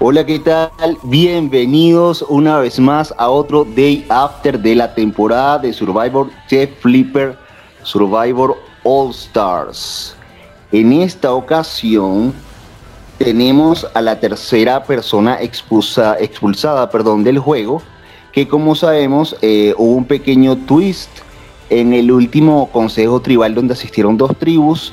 [0.00, 0.70] Hola, ¿qué tal?
[1.02, 7.36] Bienvenidos una vez más a otro Day After de la temporada de Survivor Chef Flipper
[7.82, 10.14] Survivor All Stars.
[10.70, 12.32] En esta ocasión
[13.18, 17.82] tenemos a la tercera persona expulsada perdón, del juego,
[18.30, 21.10] que como sabemos eh, hubo un pequeño twist
[21.70, 24.92] en el último consejo tribal donde asistieron dos tribus,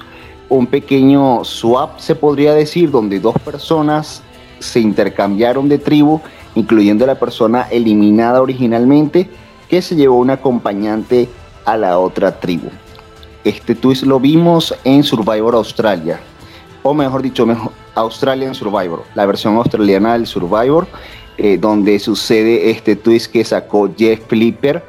[0.50, 4.24] un pequeño swap se podría decir, donde dos personas
[4.60, 6.21] se intercambiaron de tribu,
[6.56, 9.29] incluyendo la persona eliminada originalmente,
[9.70, 11.29] que se llevó un acompañante
[11.66, 12.70] a la otra tribu.
[13.43, 16.20] Este twist lo vimos en Survivor Australia,
[16.84, 20.87] o mejor dicho, mejor, Australian Survivor, la versión australiana del Survivor,
[21.37, 24.84] eh, donde sucede este twist que sacó Jeff Flipper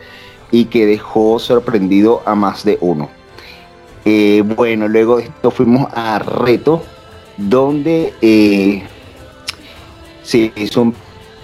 [0.51, 3.09] y que dejó sorprendido a más de uno.
[4.05, 6.83] Eh, bueno, luego de esto fuimos a Reto,
[7.37, 8.85] donde eh,
[10.27, 10.95] se hizo un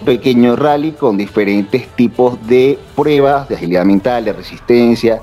[0.05, 5.23] pequeño rally con diferentes tipos de pruebas de agilidad mental, de resistencia,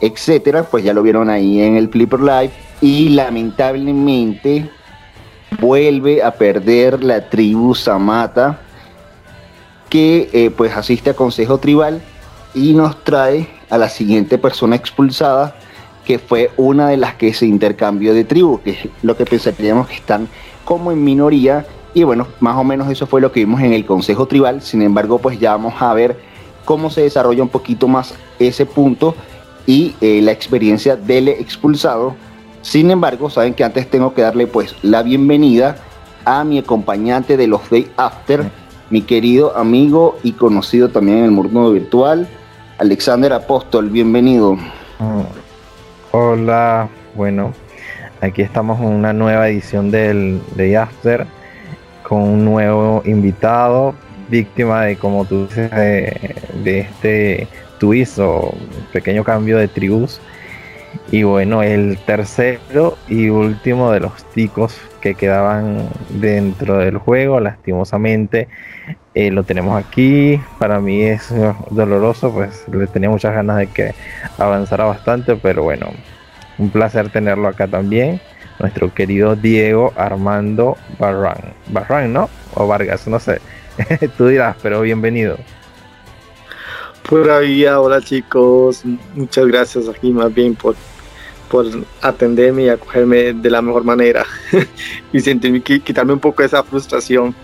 [0.00, 0.64] etcétera.
[0.64, 2.50] Pues ya lo vieron ahí en el Flipper Live.
[2.80, 4.68] Y lamentablemente
[5.60, 8.60] vuelve a perder la tribu Samata,
[9.88, 12.00] que eh, pues asiste a Consejo Tribal
[12.54, 15.54] y nos trae a la siguiente persona expulsada,
[16.04, 19.86] que fue una de las que se intercambió de tribu, que es lo que pensaríamos
[19.86, 20.28] que están
[20.64, 21.66] como en minoría.
[21.92, 24.62] Y bueno, más o menos eso fue lo que vimos en el Consejo Tribal.
[24.62, 26.18] Sin embargo, pues ya vamos a ver
[26.64, 29.14] cómo se desarrolla un poquito más ese punto
[29.66, 32.14] y eh, la experiencia del expulsado.
[32.62, 35.76] Sin embargo, saben que antes tengo que darle pues la bienvenida
[36.24, 38.50] a mi acompañante de los Day After,
[38.90, 42.28] mi querido amigo y conocido también en el mundo virtual,
[42.78, 44.54] Alexander Apóstol, bienvenido.
[44.54, 45.22] Mm.
[46.12, 47.52] Hola, bueno,
[48.20, 51.26] aquí estamos en una nueva edición del Day After
[52.10, 53.94] con un nuevo invitado,
[54.28, 57.46] víctima de, como tú dices, de, este
[57.78, 58.52] twist o
[58.92, 60.20] pequeño cambio de tribus.
[61.12, 68.48] Y bueno, el tercero y último de los ticos que quedaban dentro del juego, lastimosamente,
[69.14, 70.40] eh, lo tenemos aquí.
[70.58, 71.32] Para mí es
[71.70, 73.94] doloroso, pues le tenía muchas ganas de que
[74.36, 75.90] avanzara bastante, pero bueno,
[76.58, 78.20] un placer tenerlo acá también.
[78.60, 81.54] Nuestro querido Diego Armando Barran.
[81.68, 82.28] Barran, ¿no?
[82.54, 83.40] O Vargas, no sé.
[84.18, 85.38] Tú dirás, pero bienvenido.
[87.08, 88.82] Pura vida, hola chicos.
[89.14, 90.76] Muchas gracias aquí más bien por
[91.50, 91.66] por
[92.00, 94.24] atenderme y acogerme de la mejor manera
[95.12, 97.34] y sentirme quitarme un poco esa frustración.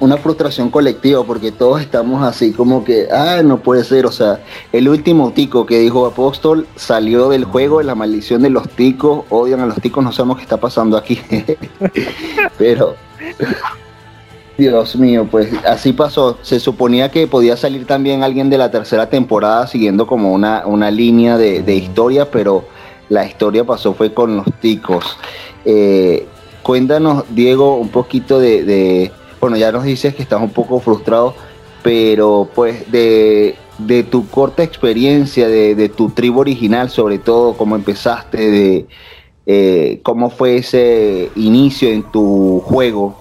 [0.00, 4.40] Una frustración colectiva porque todos estamos así como que, ah, no puede ser, o sea,
[4.72, 9.24] el último tico que dijo Apóstol salió del juego de la maldición de los ticos,
[9.28, 11.20] odian a los ticos, no sabemos qué está pasando aquí,
[12.58, 12.94] pero
[14.58, 16.36] Dios mío, pues así pasó.
[16.42, 20.90] Se suponía que podía salir también alguien de la tercera temporada siguiendo como una, una
[20.90, 22.64] línea de, historia, pero
[23.08, 25.16] la historia pasó fue con los ticos.
[25.64, 26.26] Eh,
[26.64, 31.34] cuéntanos, Diego, un poquito de, bueno, ya nos dices que estás un poco frustrado,
[31.82, 33.56] pero pues de,
[34.10, 38.86] tu corta experiencia, de, tu tribu original, sobre todo, cómo empezaste, de
[39.46, 43.16] eh, cómo fue ese inicio en tu juego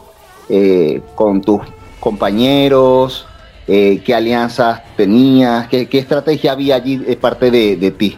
[0.50, 1.62] eh, con tus
[2.00, 3.28] compañeros,
[3.68, 8.18] eh, qué alianzas tenías, qué, estrategia había allí de parte de, ti.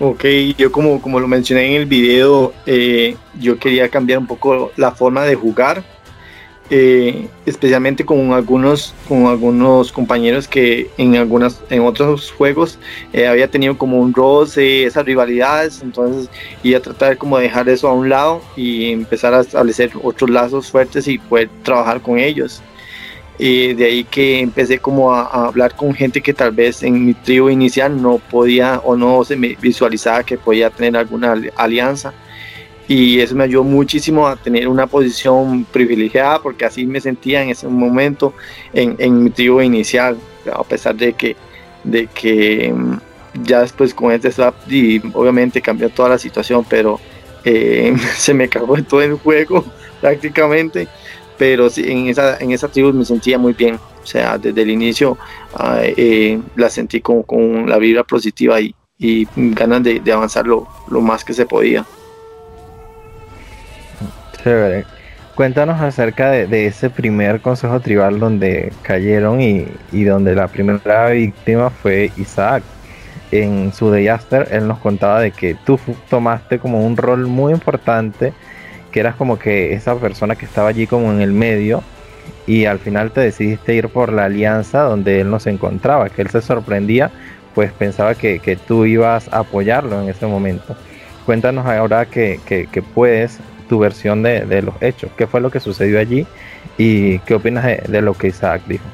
[0.00, 0.24] Ok,
[0.56, 4.92] yo como, como lo mencioné en el video, eh, yo quería cambiar un poco la
[4.92, 5.84] forma de jugar
[6.70, 12.78] eh, especialmente con algunos, con algunos compañeros que en, algunas, en otros juegos
[13.14, 16.28] eh, había tenido como un roce, esas rivalidades, entonces
[16.62, 20.28] iba a tratar como de dejar eso a un lado y empezar a establecer otros
[20.28, 22.62] lazos fuertes y poder trabajar con ellos.
[23.38, 27.48] de ahí que empecé como a, hablar con gente que tal vez en mi tribu
[27.48, 32.12] inicial no podía o no se me visualizaba que podía tener alguna alianza
[32.88, 37.50] y eso me ayudó muchísimo a tener una posición privilegiada porque así me sentía en
[37.50, 38.32] ese momento
[38.72, 40.16] en, en mi tribu inicial,
[40.50, 41.36] a pesar de que,
[41.84, 42.98] de que mm,
[43.44, 46.98] ya después con este swap y obviamente cambió toda la situación, pero
[47.44, 49.66] eh, se me acabó todo el juego
[50.00, 50.88] prácticamente,
[51.36, 54.70] pero sí, en esa, en esa tribu me sentía muy bien, o sea, desde el
[54.70, 55.18] inicio
[55.52, 60.46] ah, eh, la sentí con, con, la vibra positiva y, y ganas de, de avanzar
[60.46, 60.66] lo
[61.02, 61.84] más que se podía.
[65.34, 69.66] Cuéntanos acerca de, ese primer consejo tribal donde cayeron y,
[70.04, 72.62] donde la primera víctima fue Isaac.
[73.30, 75.78] En su Deyaster él nos contaba de que tú
[76.08, 78.32] tomaste como un rol muy importante
[78.90, 81.82] que eras como que esa persona que estaba allí como en el medio
[82.46, 86.22] y al final te decidiste ir por la alianza donde él no se encontraba, que
[86.22, 87.10] él se sorprendía,
[87.54, 90.76] pues pensaba que, que tú ibas a apoyarlo en ese momento.
[91.26, 95.60] Cuéntanos ahora que, que, puedes tu versión de, de, los hechos, qué fue lo que
[95.60, 96.26] sucedió allí
[96.76, 98.84] y qué opinas de, lo que Isaac dijo.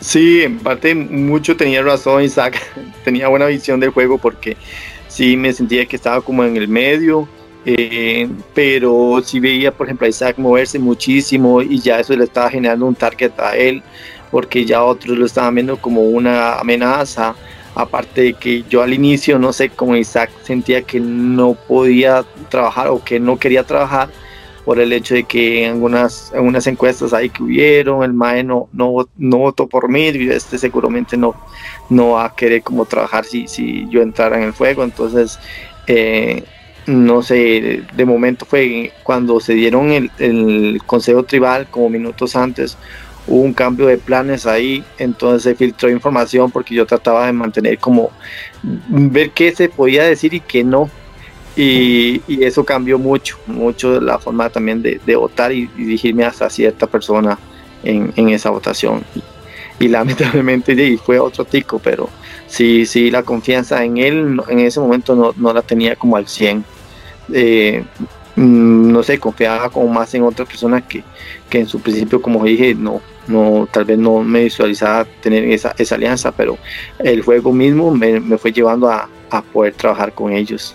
[0.00, 2.60] Sí, en parte mucho tenía razón Isaac,
[3.04, 4.56] tenía buena visión del juego porque
[5.08, 7.28] sí me sentía que estaba como en el medio,
[7.64, 12.50] eh, pero sí veía, por ejemplo, a Isaac moverse muchísimo y ya eso le estaba
[12.50, 13.82] generando un target a él,
[14.30, 17.34] porque ya otros lo estaban viendo como una amenaza.
[17.78, 22.88] Aparte de que yo al inicio, no sé, como Isaac sentía que no podía trabajar
[22.88, 24.08] o que no quería trabajar
[24.64, 26.32] por el hecho de que en algunas,
[26.66, 29.06] encuestas ahí que hubieron, el MAE no, no,
[29.38, 31.34] votó por mí, este seguramente no,
[31.88, 34.82] no va a querer como trabajar si, si yo entrara en el fuego.
[34.82, 35.38] Entonces,
[35.86, 36.42] eh,
[36.88, 42.76] no sé, de momento fue cuando se dieron el, consejo tribal, como minutos antes,
[43.28, 47.78] hubo un cambio de planes ahí, entonces se filtró información porque yo trataba de mantener
[47.78, 48.10] como
[48.62, 50.90] ver qué se podía decir y qué no.
[51.56, 57.38] Y, eso cambió mucho, mucho la forma también de, votar y, dirigirme hasta cierta persona
[57.82, 59.02] en, esa votación.
[59.80, 62.08] Y, lamentablemente fue otro tico, pero
[62.46, 66.28] sí, sí, la confianza en él en ese momento no, no la tenía como al
[66.28, 66.64] 100
[67.32, 67.84] eh,
[68.36, 71.02] mm, no sé, confiaba como más en otras personas que,
[71.50, 75.74] que, en su principio, como dije, no, no, tal vez no me visualizaba tener esa,
[75.78, 76.58] esa alianza, pero
[76.98, 80.74] el juego mismo me, me fue llevando a, a, poder trabajar con ellos.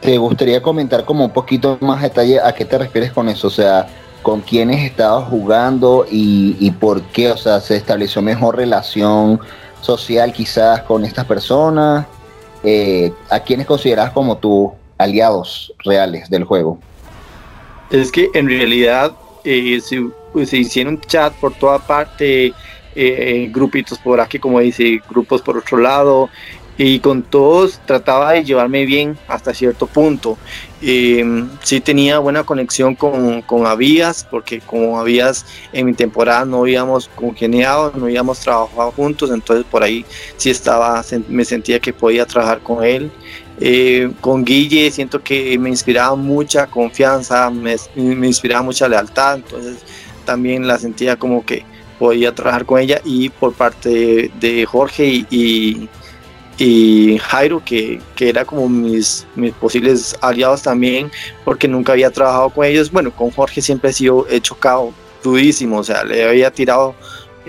[0.00, 3.48] ¿Te gustaría comentar como un poquito más detalle a qué te refieres con eso?
[3.48, 3.86] O sea,
[4.22, 9.40] con quiénes estabas jugando y, y por qué, o sea, se estableció mejor relación
[9.80, 12.06] social quizás con estas personas
[12.62, 16.78] eh, ¿a quiénes consideras como tus aliados reales del juego?
[17.90, 22.52] Es que en realidad eh, se, hicieron chat por toda parte,
[22.94, 26.30] eh, grupitos por aquí, como dice, grupos por otro lado,
[26.82, 30.38] y con todos trataba de llevarme bien hasta cierto punto.
[30.80, 33.64] Eh, sí tenía buena conexión con, con
[34.30, 35.44] porque como Avías
[35.74, 40.06] en mi temporada no habíamos congeniado, no habíamos trabajado juntos, entonces por ahí
[40.38, 43.10] sí estaba, me sentía que podía trabajar con él.
[43.60, 49.78] Eh, con Guille siento que me inspiraba mucha confianza, me, inspiraba mucha lealtad, entonces
[50.24, 51.64] también la sentía como que
[51.98, 55.88] podía trabajar con ella y por parte de, Jorge y
[56.60, 61.10] y Jairo, que, que, era como mis, mis posibles aliados también,
[61.42, 62.92] porque nunca había trabajado con ellos.
[62.92, 64.92] Bueno, con Jorge siempre he sido he chocado
[65.22, 66.94] dudísimo, o sea, le había tirado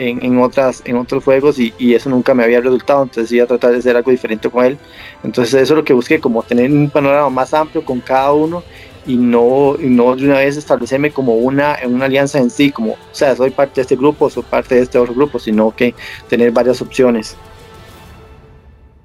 [0.01, 3.47] en, en otras, en otros juegos y, eso nunca me había resultado, entonces iba a
[3.47, 4.77] tratar de hacer algo diferente con él.
[5.23, 8.63] Entonces eso es lo que busqué, como tener un panorama más amplio con cada uno
[9.05, 12.93] y no, y no de una vez establecerme como una, una alianza en sí, como,
[12.93, 15.93] o sea, soy parte de este grupo, soy parte de este otro grupo, sino que
[16.27, 17.37] tener varias opciones.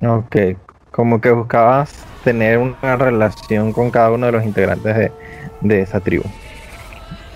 [0.02, 0.36] Ok,
[0.90, 5.10] como que buscabas tener una relación con cada uno de los integrantes
[5.60, 6.24] de, esa tribu.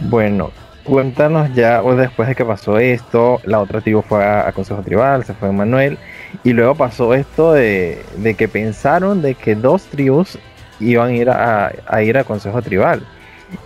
[0.01, 0.51] Bueno,
[0.91, 5.25] cuéntanos ya, o después de que pasó esto, la otra tribu fue a, Consejo Tribal,
[5.25, 5.99] se fue Manuel,
[6.43, 8.03] y luego pasó esto de,
[8.37, 10.37] que pensaron de que dos tribus
[10.81, 13.07] iban a ir a, ir a Consejo Tribal.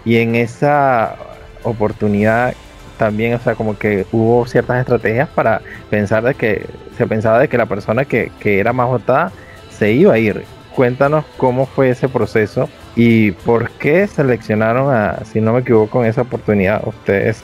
[0.05, 1.17] Y en esa
[1.63, 2.53] oportunidad
[2.99, 6.67] también, o sea, como que hubo ciertas estrategias para pensar de que
[6.99, 9.33] se pensaba de que la persona que, era más votada
[9.71, 10.45] se iba a ir.
[10.75, 16.11] Cuéntanos cómo fue ese proceso y por qué seleccionaron a, si no me equivoco, en
[16.11, 17.43] esa oportunidad, ustedes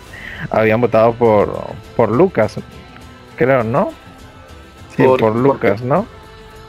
[0.51, 1.53] habían votado por,
[1.97, 2.57] por Lucas,
[3.37, 3.93] creo, ¿no?
[4.97, 6.07] Sí, por, Lucas, ¿no?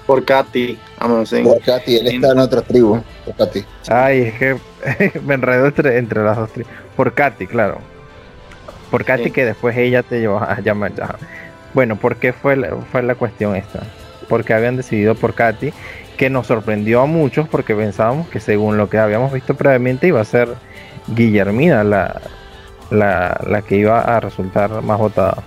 [0.05, 3.65] Por Katy, vamos a Por Katy, él está en otra tribu, por Katy.
[3.87, 6.71] Ay, es que me enredo entre, entre las dos tribus.
[6.95, 7.79] Por Katy, claro.
[8.89, 10.91] Por Katy que después ella te llevó a llamar.
[11.73, 13.83] Bueno, ¿por qué fue la, fue la cuestión esta?
[14.27, 15.73] Porque habían decidido por Katy,
[16.17, 20.21] que nos sorprendió a muchos porque pensábamos que según lo que habíamos visto previamente iba
[20.21, 20.49] a ser
[21.07, 22.21] Guillermina la,
[22.91, 25.43] la, que iba a resultar más votada.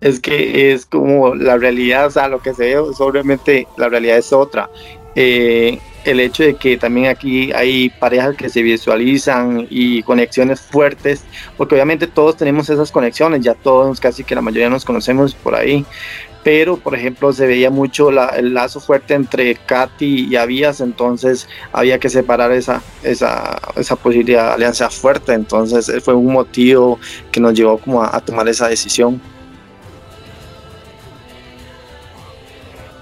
[0.00, 4.18] Es que es como la realidad, o sea, lo que se ve, obviamente la realidad
[4.18, 4.68] es otra.
[5.14, 11.24] Eh, el hecho de que también aquí hay parejas que se visualizan y conexiones fuertes,
[11.56, 15.54] porque obviamente todos tenemos esas conexiones, ya todos, casi que la mayoría nos conocemos por
[15.54, 15.84] ahí,
[16.44, 21.98] pero por ejemplo se veía mucho el lazo fuerte entre Katy y Avías, entonces había
[21.98, 27.00] que separar esa, esa, esa posibilidad de alianza fuerte, entonces fue un motivo
[27.32, 29.20] que nos llevó como a tomar esa decisión.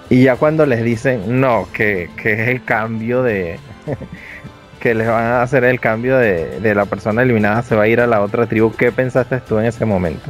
[0.09, 3.59] Y ya cuando les dicen no, que, que es el cambio de.
[4.79, 7.87] que les van a hacer el cambio de, de, la persona eliminada, se va a
[7.87, 8.71] ir a la otra tribu.
[8.73, 10.29] ¿Qué pensaste tú en ese momento?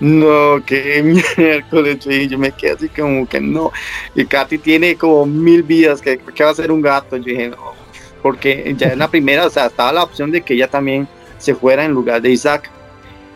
[0.00, 1.02] No, que
[1.36, 3.72] miércoles, yo me quedé así como que no.
[4.14, 7.16] Y Katy tiene como mil vidas, que, va a ser un gato.
[7.16, 7.74] Yo dije, no,
[8.22, 11.54] porque ya en la primera, o sea, estaba la opción de que ella también se
[11.54, 12.70] fuera en lugar de Isaac.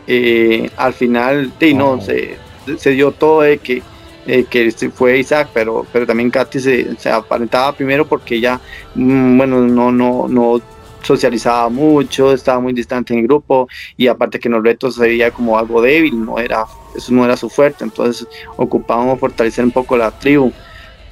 [0.07, 2.37] Eh, al final, sí, no, se,
[2.77, 3.81] se dio todo de que
[4.25, 8.59] eh, que fue Isaac, pero, pero también Katy se, aparentaba primero porque ella,
[8.95, 10.61] mm, bueno, no, no, no
[11.03, 13.67] socializaba mucho, estaba muy distante en el grupo
[13.97, 17.23] y aparte que en los retos se veía como algo débil, no era, eso no
[17.25, 20.51] era su fuerte, entonces ocupábamos fortalecer un poco la tribu.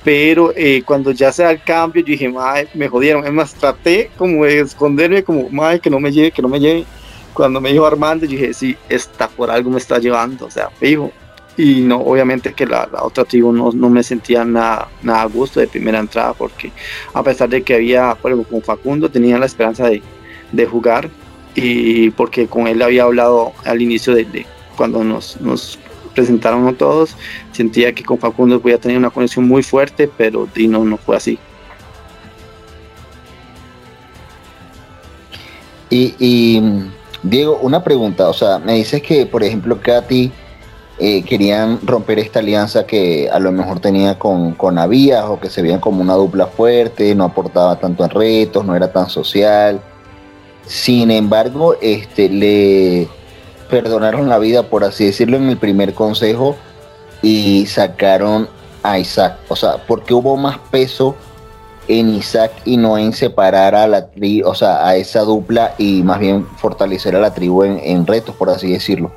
[0.03, 2.33] Pero eh, cuando ya se da el cambio, yo dije,
[2.73, 3.23] me jodieron.
[3.23, 6.59] Es más, traté como de esconderme, como, madre, que no me lleve, que no me
[6.59, 6.85] lleve.
[7.35, 10.69] Cuando me dijo Armando, yo dije, sí, está por algo me está llevando, o sea,
[10.71, 11.11] fijo
[11.57, 15.59] y no obviamente que la, otra tribu no, no, me sentía nada, nada a gusto
[15.59, 16.71] de primera entrada porque
[17.13, 20.01] a pesar de que había por ejemplo con Facundo tenía la esperanza de,
[20.51, 21.09] de jugar
[21.53, 24.45] y porque con él había hablado al inicio de,
[24.77, 25.77] cuando nos, nos
[26.15, 27.17] presentaron a todos
[27.51, 31.17] sentía que con Facundo podía tener una conexión muy fuerte pero y no, no fue
[31.17, 31.37] así.
[35.89, 36.61] Y, y
[37.21, 40.31] Diego una pregunta o sea me dices que por ejemplo Katy
[41.03, 45.63] eh, querían romper esta alianza que a lo mejor tenía con, con o que se
[45.63, 49.81] veían como una dupla fuerte, no aportaba tanto en retos, no era tan social.
[50.67, 53.07] Sin embargo, este, le
[53.67, 56.55] perdonaron la vida, por así decirlo, en el primer consejo
[57.23, 58.47] y sacaron
[58.83, 59.39] a Isaac.
[59.47, 61.15] O sea, porque hubo más peso
[61.87, 66.03] en Isaac y no en separar a la tri, o sea, a esa dupla y
[66.03, 69.11] más bien fortalecer a la tribu en retos, por así decirlo.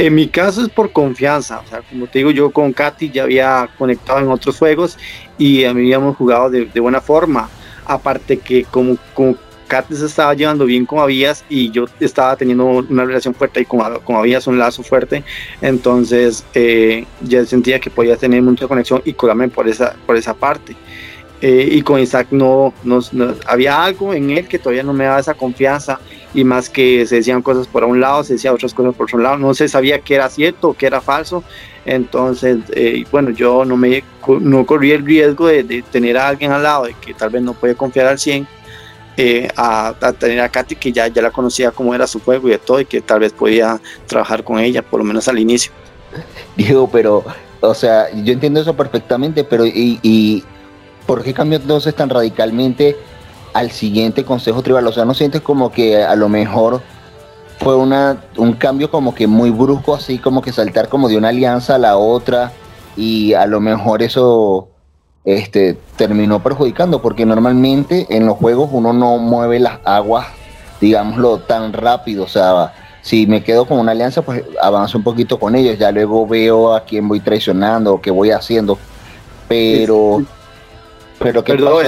[0.00, 3.24] En mi caso es por confianza, o sea, como te digo, yo con Katy ya
[3.24, 4.96] había conectado en otros juegos
[5.36, 7.50] y a mí habíamos jugado de, buena forma.
[7.84, 9.36] Aparte que como, como
[9.68, 13.66] Katy se estaba llevando bien con Avías y yo estaba teniendo una relación fuerte y
[13.66, 15.22] con, con Avías un lazo fuerte,
[15.60, 20.32] entonces eh, ya sentía que podía tener mucha conexión y colarme por esa, por esa
[20.32, 20.74] parte.
[21.42, 23.00] Eh, y con Isaac no, no,
[23.46, 26.00] había algo en él que todavía no me daba esa confianza
[26.34, 29.18] y más que se decían cosas por un lado, se decían otras cosas por otro
[29.18, 31.42] lado, no se sabía qué era cierto o qué era falso,
[31.84, 34.04] entonces, eh, bueno, yo no, me,
[34.40, 37.54] no corrí el riesgo de, tener a alguien al lado de que tal vez no
[37.54, 38.46] puede confiar al 100,
[39.16, 42.52] eh, a, tener a Katy que ya, ya la conocía cómo era su juego y
[42.52, 45.72] de todo y que tal vez podía trabajar con ella, por lo menos al inicio.
[46.56, 47.24] Digo, pero,
[47.60, 50.44] o sea, yo entiendo eso perfectamente, pero y
[51.06, 52.96] ¿por qué cambió entonces tan radicalmente
[53.52, 54.86] al siguiente Consejo Tribal?
[54.86, 56.80] O sea, ¿no sientes como que a lo mejor
[57.58, 61.28] fue una, un cambio como que muy brusco, así como que saltar como de una
[61.28, 62.52] alianza a la otra
[62.96, 64.68] y a lo mejor eso
[65.24, 67.02] este, terminó perjudicando?
[67.02, 70.26] Porque normalmente en los juegos uno no mueve las aguas,
[70.80, 72.74] digámoslo, tan rápido, o sea...
[73.02, 76.74] Si me quedo con una alianza, pues avanzo un poquito con ellos, ya luego veo
[76.74, 78.78] a quién voy traicionando qué voy haciendo.
[79.48, 80.22] Pero
[81.20, 81.86] pero ¿qué Perdón,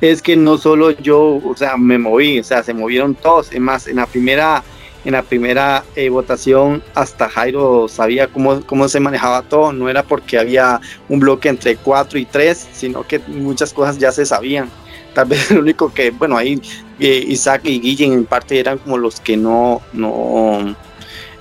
[0.00, 3.52] es, que, no solo yo, o sea, me moví, o sea, se movieron todos.
[3.52, 4.62] Es más, en la primera,
[5.04, 9.72] en la primera eh, votación hasta Jairo sabía cómo, cómo se manejaba todo.
[9.72, 14.12] No era porque había un bloque entre 4 y 3, sino que muchas cosas ya
[14.12, 14.70] se sabían.
[15.14, 16.60] Tal vez lo único que, bueno, ahí
[17.00, 20.76] eh, Isaac y Guillen en parte eran como los que no, no,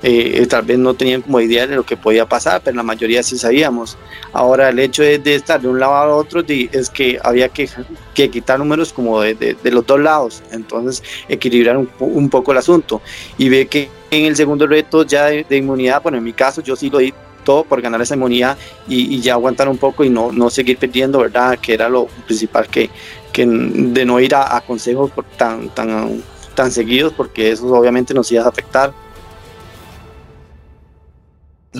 [0.09, 3.21] eh, tal vez no tenían como idea de lo que podía pasar, pero la mayoría
[3.23, 3.97] sí sabíamos.
[4.31, 7.67] Ahora el hecho de, estar de un lado a otro es que había que,
[8.13, 13.01] quitar números como de, los dos lados, entonces equilibrar un, poco el asunto.
[13.37, 16.77] Y ve que en el segundo reto ya de, inmunidad, bueno, en mi caso yo
[16.77, 20.31] sí lo di todo por ganar esa inmunidad y, ya aguantar un poco y no,
[20.31, 21.59] no seguir perdiendo, ¿verdad?
[21.59, 22.89] Que era lo principal que,
[23.33, 26.23] que de no ir a, consejos tan, tan,
[26.55, 28.93] tan seguidos porque eso obviamente nos iba a afectar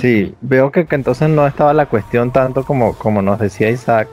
[0.01, 4.07] Sí, veo que, entonces no estaba la cuestión tanto como, como nos decía Isaac,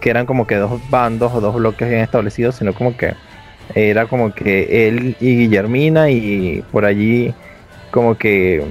[0.00, 3.14] que eran como que dos bandos o dos bloques bien establecidos, sino como que
[3.74, 7.34] era como que él y Guillermina y por allí
[7.90, 8.64] como que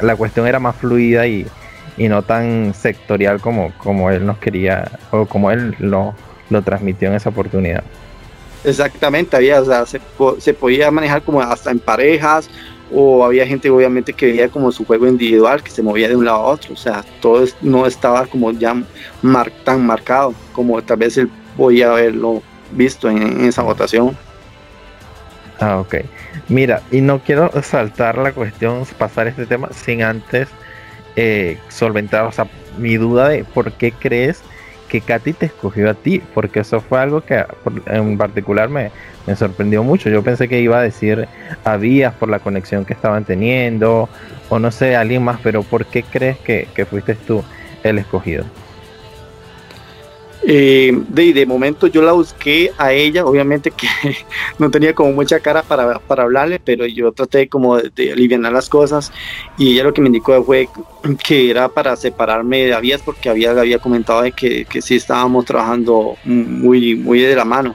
[0.00, 1.46] la cuestión era más fluida y,
[1.98, 6.14] no tan sectorial como, como él nos quería o como él lo,
[6.50, 7.82] lo transmitió en esa oportunidad.
[8.64, 10.00] Exactamente, había, o sea, se,
[10.38, 12.50] se podía manejar como hasta en parejas
[12.92, 16.24] o había gente obviamente que veía como su juego individual, que se movía de un
[16.24, 18.74] lado a otro, o sea, todo no estaba como ya
[19.64, 24.16] tan marcado como tal vez él podía haberlo visto en, esa votación.
[25.58, 25.96] Ah, ok.
[26.48, 30.48] Mira, y no quiero saltar la cuestión, pasar este tema sin antes
[31.16, 34.42] eh, solventar, o sea, mi duda de por qué crees
[34.88, 37.42] que Katy te escogió a ti, porque eso fue algo que
[37.86, 38.90] en particular me,
[39.26, 40.08] me sorprendió mucho.
[40.08, 41.26] Yo pensé que iba a decir
[41.64, 44.08] a Vías por la conexión que estaban teniendo,
[44.48, 47.42] o no sé, alguien más, pero ¿por qué crees que, fuiste tú
[47.82, 48.44] el escogido?
[50.48, 53.88] Eh, de, de momento yo la busqué a ella, obviamente que
[54.60, 58.68] no tenía como mucha cara para, para hablarle, pero yo traté como de, aliviar las
[58.68, 59.10] cosas
[59.58, 60.68] y ella lo que me indicó fue
[61.26, 65.46] que era para separarme de Avías porque había, había comentado de que, que sí estábamos
[65.46, 67.74] trabajando muy, muy de la mano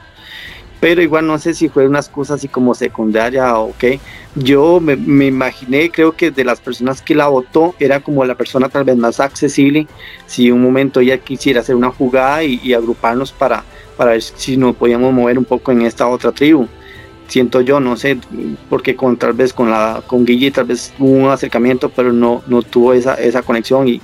[0.82, 4.00] pero igual no sé si fue una excusa así como secundaria o qué.
[4.34, 8.68] Yo me, imaginé, creo que de las personas que la votó, era como la persona
[8.68, 9.86] tal vez más accesible,
[10.26, 13.62] si un momento ella quisiera hacer una jugada y, agruparnos para,
[13.96, 16.66] para ver si nos podíamos mover un poco en esta otra tribu.
[17.28, 18.18] Siento yo, no sé,
[18.68, 22.42] porque con tal vez con la con Guille tal vez hubo un acercamiento, pero no,
[22.48, 24.00] no tuvo esa, esa conexión y,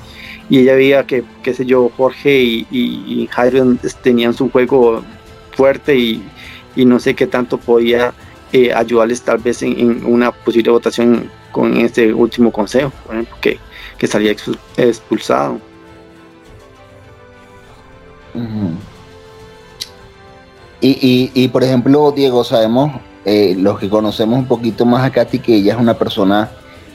[0.49, 3.66] y ella veía que, qué sé yo, Jorge y, y, y Jairo
[4.00, 5.02] tenían su juego
[5.56, 6.23] fuerte y,
[6.78, 8.14] y no sé qué tanto podía
[8.52, 13.58] eh, ayudarles tal vez en, una posible votación con este último consejo, por ejemplo, que,
[13.99, 14.35] que salía
[14.76, 15.61] expulsado.
[20.80, 22.92] y, y, por ejemplo, Diego, sabemos,
[23.25, 26.49] eh, los que conocemos un poquito más a Katy, que ella es una persona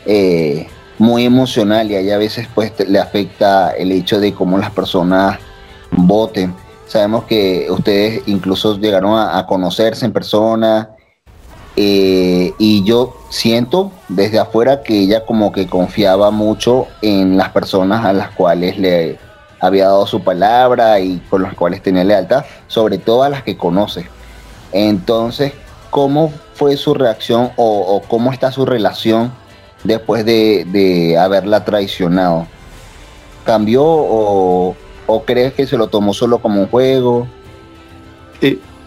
[0.06, 4.58] eh, muy emocional y a ella a veces pues le afecta el hecho de cómo
[4.58, 5.40] las personas
[5.92, 6.63] voten.
[6.94, 10.92] Sabemos que ustedes incluso llegaron a, conocerse en persona.
[11.76, 18.06] Eh, y yo siento desde afuera que ella como que confiaba mucho en las personas
[18.06, 19.18] a las cuales le
[19.60, 23.58] había dado su palabra y con las cuales tenía lealtad, sobre todo a las que
[23.58, 24.08] conoce.
[24.72, 25.52] Entonces,
[25.90, 29.34] ¿cómo fue su reacción o, cómo está su relación
[29.84, 32.46] después de, de haberla traicionado?
[33.46, 34.76] ¿Cambió o,
[35.16, 37.28] ¿O crees que se lo tomó solo como un juego?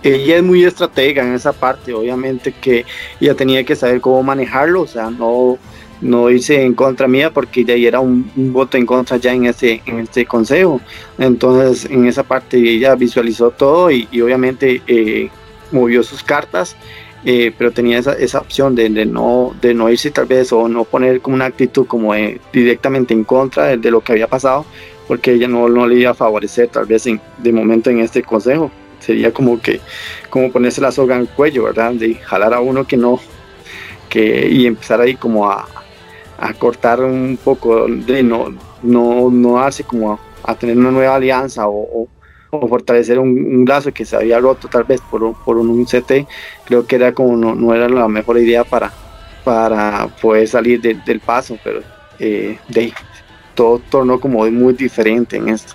[0.03, 2.85] ella es muy estratega en esa parte, obviamente que
[3.21, 5.57] ella tenía que saber cómo manejarlo, o sea, no,
[6.01, 9.83] no irse en contra mía porque ya era un, voto en contra ya en este,
[9.87, 10.81] en este consejo.
[11.17, 15.31] Entonces, en esa parte ella visualizó todo y, obviamente eh,
[15.71, 16.77] movió sus cartas,
[17.25, 20.83] eh, pero tenía esa, esa opción de, no, de no irse tal vez o no
[20.83, 22.15] poner como una actitud como
[22.53, 24.67] directamente en contra de, lo que había pasado,
[25.07, 28.23] porque ella no, no le iba a favorecer tal vez en, de momento en este
[28.23, 28.71] consejo.
[29.01, 29.81] Sería como que
[30.31, 31.93] como ponerse la soga en el cuello, ¿verdad?
[31.93, 33.21] De jalar a uno que no,
[34.09, 35.67] que, y empezar ahí como a,
[36.39, 41.69] a cortar un poco, de no, no, no hace como a, tener una nueva alianza
[41.69, 42.09] o,
[42.51, 46.27] o, fortalecer un, un, lazo que se había roto tal vez por, por un, CT,
[46.65, 48.93] creo que era como no, no era la mejor idea para,
[49.45, 51.81] para poder salir del paso, pero
[52.19, 52.93] eh, de
[53.57, 55.75] todo tornó como muy diferente en esto.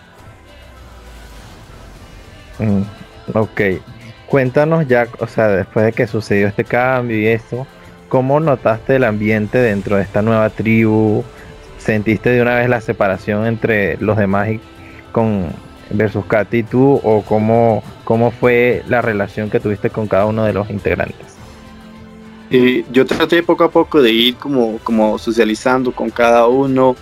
[2.60, 2.84] Mm,
[3.34, 3.62] ok,
[4.28, 7.68] cuéntanos ya, o sea, después de que sucedió este cambio y esto,
[8.08, 11.26] ¿cómo notaste el ambiente dentro de esta nueva tribu?
[11.80, 14.62] ¿Sentiste de una vez la separación entre los demás y
[15.12, 15.48] con
[15.90, 17.02] versus Katy y tú?
[17.04, 21.32] ¿O cómo, cómo fue la relación que tuviste con cada uno de los integrantes?
[22.52, 26.98] Eh, yo traté poco a poco de ir como, como socializando con cada uno,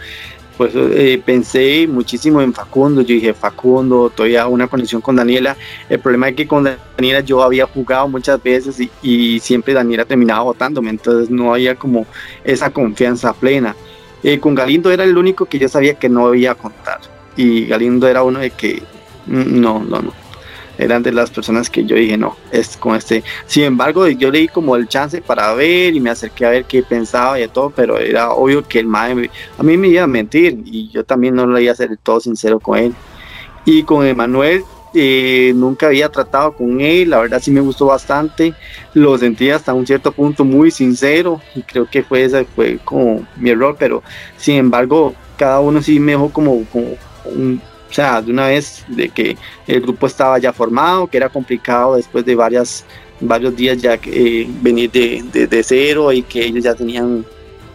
[0.60, 5.56] pues eh, pensé muchísimo en Facundo, yo dije Facundo, todavía una conexión con Daniela,
[5.88, 6.65] el problema es que con
[6.98, 12.06] Daniela yo había jugado muchas veces y, siempre Daniela terminaba votándome, entonces no había como
[12.43, 13.74] esa confianza plena.
[14.22, 17.00] Eh, con Galindo era el único que yo sabía que no iba a contar
[17.38, 18.84] y Galindo era uno de que
[19.28, 20.13] mm, no, no, no,
[20.80, 23.24] eran de las personas que yo dije, no, es con este.
[23.46, 26.65] Sin embargo, yo le di como el chance para ver y me acerqué a ver
[26.65, 30.08] qué pensaba y todo, pero era obvio que el mae a mí me iba a
[30.08, 32.94] mentir y yo también no lo iba a ser todo sincero con él.
[33.65, 34.63] Y con Emanuel
[34.94, 38.54] eh, nunca había tratado con él, la verdad sí me gustó bastante,
[38.94, 43.28] lo sentí hasta un cierto punto muy sincero y creo que fue ese fue como
[43.36, 44.02] mi error, pero
[44.38, 48.84] sin embargo cada uno sí me dejó como, como un, o sea, de una vez
[48.88, 52.86] de que el grupo estaba ya formado, que era complicado después de varias,
[53.19, 57.25] varios días ya eh, venir de, de, cero y que ellos ya tenían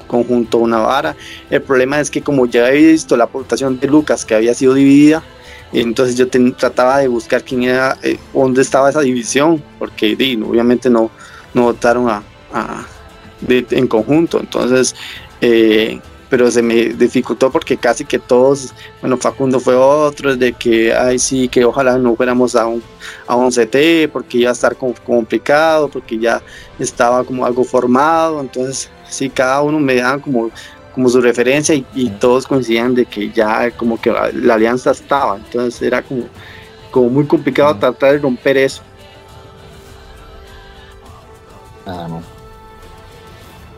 [0.06, 1.16] conjunto una vara.
[1.50, 4.74] El problema es que como ya he visto la aportación de Lucas que había sido
[4.74, 5.22] dividida,
[5.72, 10.12] entonces yo trataba de buscar quién era, eh, dónde estaba esa división, porque
[10.46, 11.10] obviamente no,
[11.52, 12.22] no votaron a,
[13.50, 14.38] en conjunto.
[14.38, 14.94] Entonces,
[15.40, 16.00] eh,
[16.34, 21.16] pero se me dificultó porque casi que todos, bueno, Facundo fue otro, de que, ay,
[21.16, 22.82] sí, que ojalá no fuéramos a un,
[23.28, 26.42] a un CT, porque iba a estar complicado, porque ya
[26.76, 30.50] estaba como algo formado, entonces, sí, cada uno me daban como
[30.92, 35.80] como su referencia y, todos coincidían de que ya como que la, alianza estaba, entonces
[35.82, 36.24] era como,
[36.90, 38.82] como muy complicado tratar de romper eso.
[41.84, 42.22] Claro,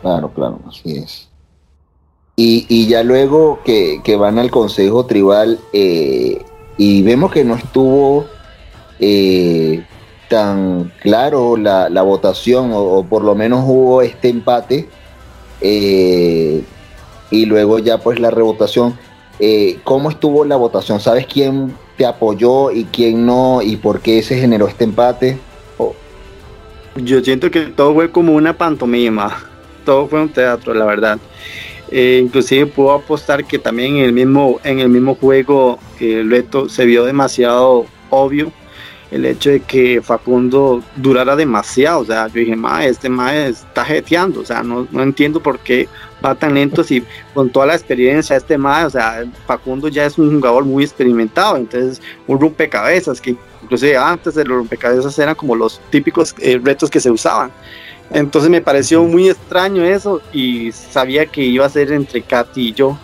[0.01, 1.27] claro, claro, así es.
[2.39, 6.45] Y, ya luego que, van al Consejo Tribal eh,
[6.77, 8.27] y vemos que no estuvo
[8.99, 9.83] eh,
[10.29, 14.87] tan claro la, votación, o, por lo menos hubo este empate,
[15.61, 16.61] eh,
[17.31, 18.95] y luego ya pues la revotación.
[19.83, 20.99] ¿Cómo estuvo la votación?
[20.99, 23.63] ¿Sabes quién te apoyó y quién no?
[23.63, 25.39] ¿Y por qué se generó este empate?
[26.97, 29.43] Yo siento que todo fue como una pantomima,
[29.85, 31.17] todo fue un teatro, la verdad.
[31.89, 36.29] Eh, inclusive puedo apostar que también en el mismo, en el mismo juego eh, el
[36.29, 38.51] reto se vio demasiado obvio
[39.11, 41.99] el hecho de que Facundo durara demasiado.
[42.01, 44.41] O sea, yo dije, ma, este ma está jeteando.
[44.41, 45.87] O sea, no, no, entiendo por qué
[46.23, 50.17] va tan lento si con toda la experiencia este ma, o sea, Facundo ya es
[50.17, 51.57] un jugador muy experimentado.
[51.57, 56.89] Entonces, un rompecabezas que inclusive antes de los rompecabezas eran como los típicos eh, retos
[56.89, 57.51] que se usaban.
[58.11, 62.73] Entonces me pareció muy extraño eso y sabía que iba a ser entre Katy y
[62.73, 62.97] yo,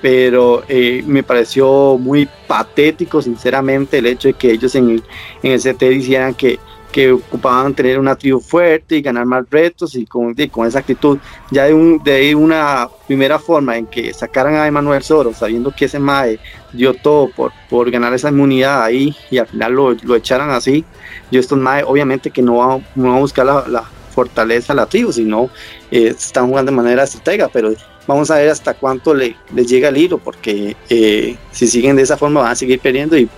[0.00, 5.02] pero eh, me pareció muy patético, sinceramente, el hecho de que ellos en el,
[5.44, 6.58] en el CT dijeran que,
[6.90, 11.18] que ocupaban tener una tribu fuerte y ganar más retos y con, con esa actitud.
[11.52, 15.84] Ya de, un, de una primera forma en que sacaran a Emanuel Soro, sabiendo que
[15.84, 16.40] ese MAE
[16.72, 20.84] dio todo por, por ganar esa inmunidad ahí y al final lo, lo echaran así.
[21.30, 25.12] Yo estos MAE obviamente que no van no va a buscar la fortaleza la tribu,
[25.12, 25.50] sino
[25.90, 27.72] eh, están jugando de manera estratega, pero
[28.06, 32.02] vamos a ver hasta cuánto le, les llega el hilo, porque eh, si siguen de
[32.02, 33.28] esa forma van a seguir perdiendo y,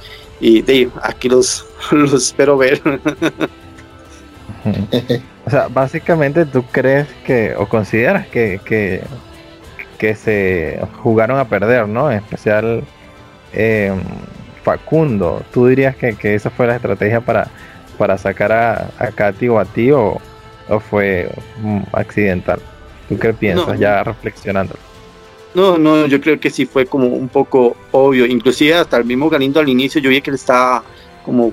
[1.02, 1.64] aquí los,
[2.14, 2.82] espero ver.
[5.46, 9.02] o sea, básicamente tú crees que, o consideras que, que,
[9.98, 12.10] que se jugaron a perder, ¿no?
[12.10, 12.84] En especial
[13.52, 13.92] eh,
[14.62, 15.42] Facundo.
[15.52, 17.48] ¿Tú dirías que, que, esa fue la estrategia para,
[17.98, 20.20] para sacar a, a Katy o a ti o,
[20.68, 21.30] o fue
[21.92, 22.60] accidental?
[23.08, 24.74] ¿Tú qué piensas ya reflexionando?
[25.54, 28.26] No, no, yo creo que sí fue como un poco obvio.
[28.26, 30.82] Inclusive hasta el mismo Galindo al inicio yo vi que le estaba
[31.24, 31.52] como,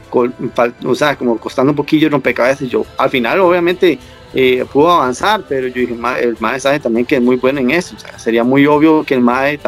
[0.86, 2.68] o sea, como costando un poquillo rompecabezas.
[2.68, 4.00] Yo al final obviamente
[4.34, 7.72] eh, pudo avanzar, pero yo dije, el MAE sabe también que es muy bueno en
[7.72, 7.96] eso.
[7.96, 9.60] O sea, sería muy obvio que el MAE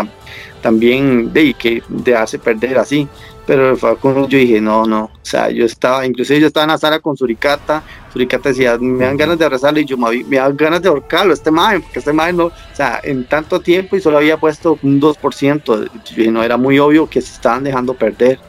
[0.62, 3.08] también de, que te hace perder así.
[3.46, 6.78] Pero Facundo yo dije, no, no, o sea, yo estaba, inclusive yo estaba en la
[6.78, 10.82] sala con Suricata, Suricata decía, me dan ganas de abrazarle y yo me, dan ganas
[10.82, 14.18] de ahorcarlo, este madre, porque este madre no, o sea, en tanto tiempo y solo
[14.18, 18.40] había puesto un 2%, y no era muy obvio que se estaban dejando perder.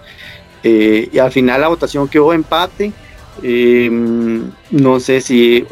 [0.62, 2.92] Eh, y al final la votación quedó empate,
[3.42, 5.66] em, no sé si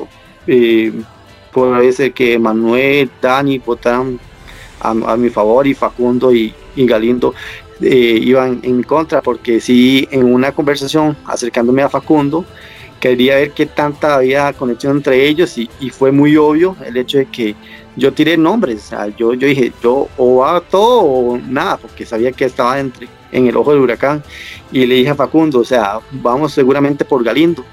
[0.49, 0.93] eh,
[1.53, 4.19] puede ser que Manuel, Dani votaron
[4.81, 7.35] a, mi favor y Facundo y, y Galindo
[7.83, 12.45] eh, iban en mi contra, porque sí, en una conversación acercándome a Facundo,
[13.01, 17.27] quería ver qué tanta había conexión entre ellos y, fue muy obvio el hecho de
[17.27, 17.57] que
[17.97, 22.45] yo tiré nombres, yo, yo dije, yo o va todo o nada, porque sabía que
[22.45, 24.23] estaba entre, en el ojo del huracán.
[24.71, 27.65] Y le dije a Facundo, o sea, vamos seguramente por Galindo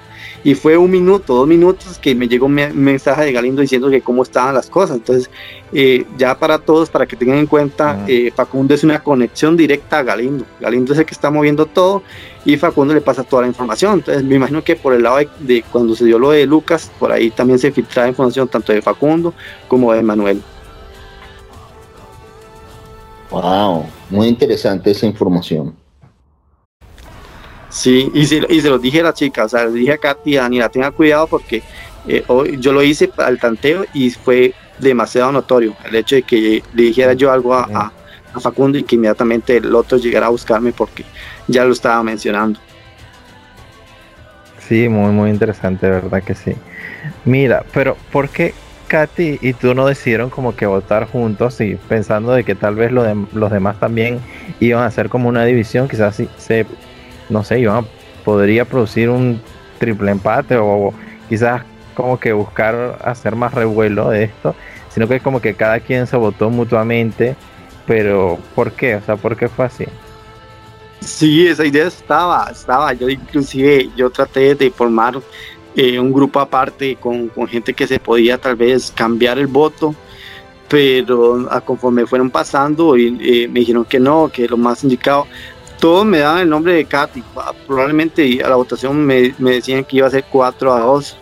[0.43, 4.01] y fue un minuto, dos minutos que me llegó un mensaje de Galindo diciendo que
[4.01, 4.97] cómo estaban las cosas.
[4.97, 5.29] Entonces,
[5.73, 9.99] eh, ya para todos, para que tengan en cuenta, eh, Facundo es una conexión directa
[9.99, 10.45] a Galindo.
[10.59, 12.03] Galindo es el que está moviendo todo
[12.45, 13.95] y Facundo le pasa toda la información.
[13.95, 17.11] Entonces, me imagino que por el lado de, cuando se dio lo de Lucas, por
[17.11, 19.33] ahí también se filtraba información tanto de Facundo
[19.67, 20.41] como de Manuel.
[23.29, 25.75] Wow, muy interesante esa información.
[27.69, 29.97] Sí, y se, y se los dije a la chica, o sea, le dije a
[29.97, 31.61] Katy, Daniela, tenga cuidado porque
[32.07, 36.63] eh, hoy yo lo hice al tanteo y fue demasiado notorio el hecho de que
[36.73, 37.93] le dijera yo algo a,
[38.41, 41.03] Facundo y que inmediatamente el otro llegara a buscarme porque
[41.47, 42.59] ya lo estaba mencionando.
[44.59, 46.53] Sí, muy, muy interesante, verdad que sí.
[47.25, 48.53] Mira, pero ¿por qué
[48.87, 52.91] Katy y tú no decidieron como que votar juntos y pensando de que tal vez
[52.91, 54.19] lo de, los demás también
[54.59, 56.67] iban a hacer como una división, quizás sí, se
[57.29, 57.85] no sé, Iván,
[58.25, 59.41] podría producir un
[59.79, 60.93] triple empate o
[61.29, 61.63] quizás
[61.95, 64.55] como que buscar hacer más revuelo de esto,
[64.89, 67.35] sino que es como que cada quien se votó mutuamente,
[67.85, 68.95] pero ¿por qué?
[68.95, 69.85] O sea, ¿por qué fue así?
[71.01, 75.19] Sí, esa idea estaba, estaba, yo inclusive yo traté de formar
[75.75, 79.95] eh, un grupo aparte con, gente que se podía tal vez cambiar el voto,
[80.67, 85.25] pero a conforme fueron pasando eh, me dijeron que no, que lo más indicado
[85.79, 87.23] todos me daban el nombre de Katy.
[87.67, 91.17] Probablemente a la votación me, decían que iba a ser 4 a 2,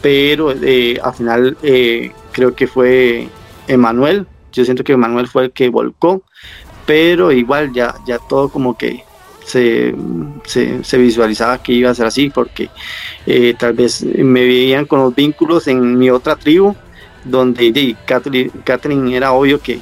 [0.00, 3.28] pero eh, al final eh, creo que fue
[3.68, 6.22] Emanuel yo siento que Manuel fue el que volcó,
[6.86, 9.02] pero igual ya, ya todo como que
[9.44, 9.94] se,
[10.44, 12.70] se, visualizaba que iba a ser así, porque
[13.26, 16.76] eh, tal vez me veían con los vínculos en mi otra tribu,
[17.24, 19.80] donde Catherine, era obvio que,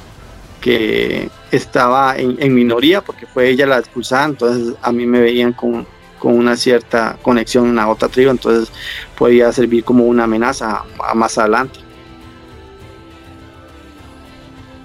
[0.61, 5.85] que estaba en, minoría, porque fue ella la expulsada, entonces a mí me veían con,
[6.19, 8.71] con una cierta conexión a otra tribu, entonces
[9.17, 10.83] podía servir como una amenaza
[11.15, 11.79] más adelante.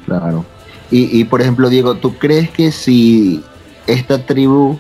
[0.07, 0.45] Claro.
[0.91, 3.45] Y, y por ejemplo, Diego, ¿tú crees que si
[3.87, 4.79] esta tribu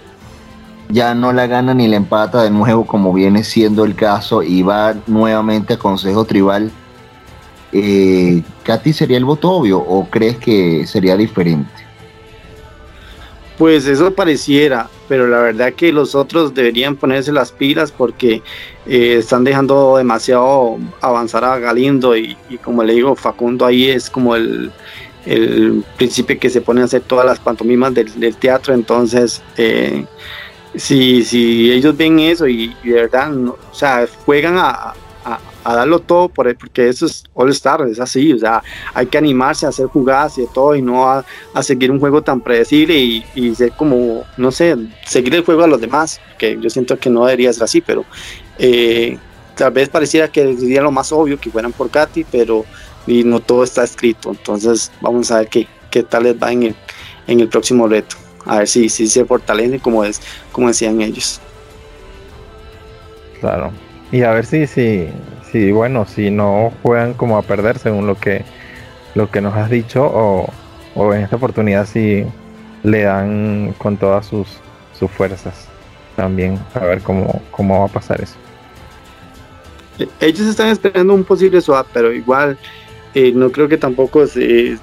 [0.88, 4.62] ya no la gana ni la empata de nuevo, como viene siendo el caso, y
[4.62, 6.70] va nuevamente a Consejo Tribal,
[7.78, 11.70] eh, ¿Katy sería el voto obvio o crees que sería diferente?
[13.58, 18.42] Pues eso pareciera, pero la verdad que los otros deberían ponerse las pilas porque
[18.86, 24.36] eh, están dejando demasiado avanzar a Galindo y, como le digo, Facundo ahí es como
[24.36, 24.70] el,
[25.26, 30.04] el príncipe que se pone a hacer todas las pantomimas del, teatro, entonces eh,
[30.74, 34.94] si, si ellos ven eso y, de verdad, o sea, juegan a,
[35.66, 38.62] a darlo todo por porque eso es All Star, es así, o sea,
[38.94, 41.24] hay que animarse a hacer jugadas y de todo y no a,
[41.60, 45.80] seguir un juego tan predecible y, ser como, no sé, seguir el juego a los
[45.80, 48.04] demás, que yo siento que no debería ser así, pero
[48.58, 49.18] eh,
[49.56, 52.64] tal vez pareciera que sería lo más obvio que fueran por Katy, pero
[53.08, 56.62] y no todo está escrito, entonces vamos a ver qué, qué tal les va en
[56.62, 56.76] el,
[57.26, 60.20] en el próximo reto, a ver si, si se fortalece como, es,
[60.52, 61.40] como decían ellos.
[63.40, 63.72] Claro,
[64.12, 65.08] y a ver si, si,
[65.56, 68.44] si bueno, si no juegan como a perder según lo que
[69.14, 72.24] lo que nos has dicho o, en esta oportunidad si
[72.82, 74.46] le dan con todas sus,
[74.98, 75.68] sus fuerzas
[76.14, 78.34] también a ver cómo, cómo va a pasar eso.
[80.20, 82.58] Ellos están esperando un posible swap, pero igual
[83.14, 84.78] eh, no creo que tampoco se,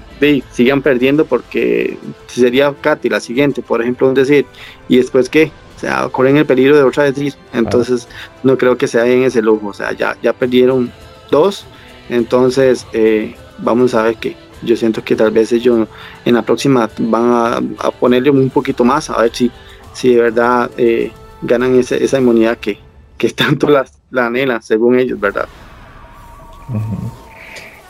[0.51, 4.45] sigan perdiendo porque sería Katy la siguiente, por ejemplo, decir,
[4.87, 5.51] y después qué,
[5.85, 8.07] sea, corren el peligro de otra vez entonces
[8.41, 10.91] no creo que sea en ese lujo, o sea, ya, ya perdieron
[11.29, 11.65] dos,
[12.09, 15.87] entonces eh, vamos a ver que yo siento que tal vez ellos
[16.23, 19.51] en la próxima van a, ponerle un poquito más, a ver si,
[19.93, 22.79] si de verdad eh, ganan esa inmunidad que,
[23.17, 25.47] que tanto la, la anhela, según ellos, ¿verdad?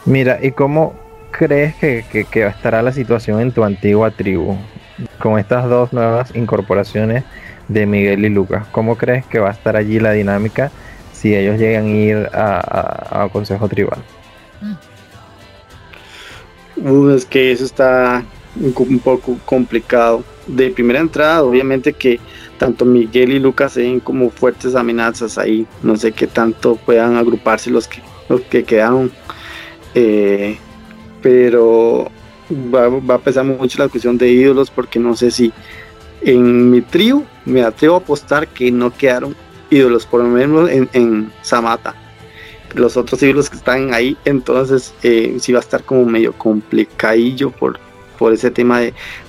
[0.05, 0.95] Mira, ¿y cómo
[1.31, 4.57] crees que, que, que estará la situación en tu antigua tribu?
[5.19, 7.23] Con estas dos nuevas incorporaciones
[7.67, 8.67] de Miguel y Lucas.
[8.71, 10.71] ¿Cómo crees que va a estar allí la dinámica
[11.13, 13.99] si ellos llegan a ir a, Consejo Tribal?
[17.15, 18.23] Es que eso está
[18.55, 20.23] un, poco complicado.
[20.47, 22.19] De primera entrada, obviamente que
[22.57, 25.65] tanto Miguel y Lucas se ven como fuertes amenazas ahí.
[25.81, 29.11] No sé qué tanto puedan agruparse los que, los que quedaron.
[29.95, 30.57] Eh,
[31.21, 32.11] pero
[32.51, 35.53] va, va, a pesar mucho la cuestión de ídolos porque no sé si
[36.25, 39.35] en mi trío me atrevo a apostar que no quedaron
[39.69, 41.95] ídolos, por lo menos en, en Samata.
[42.73, 47.51] Los otros ídolos que están ahí, entonces eh, sí va a estar como medio complicadillo
[47.51, 47.79] por,
[48.17, 48.79] por ese tema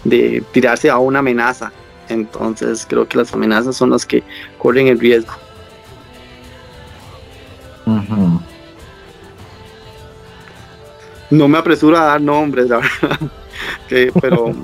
[0.05, 1.73] de, tirarse a una amenaza.
[2.09, 4.23] Entonces creo que las amenazas son las que
[4.59, 5.33] corren el riesgo.
[11.31, 13.19] No me apresuro a dar nombres, la verdad.
[14.21, 14.55] pero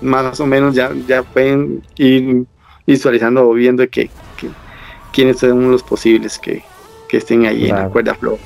[0.00, 2.44] más o menos ya, ya pueden ir
[2.86, 4.10] visualizando o viendo que,
[5.12, 6.62] quiénes son los posibles que,
[7.10, 8.38] estén ahí en la cuerda flow.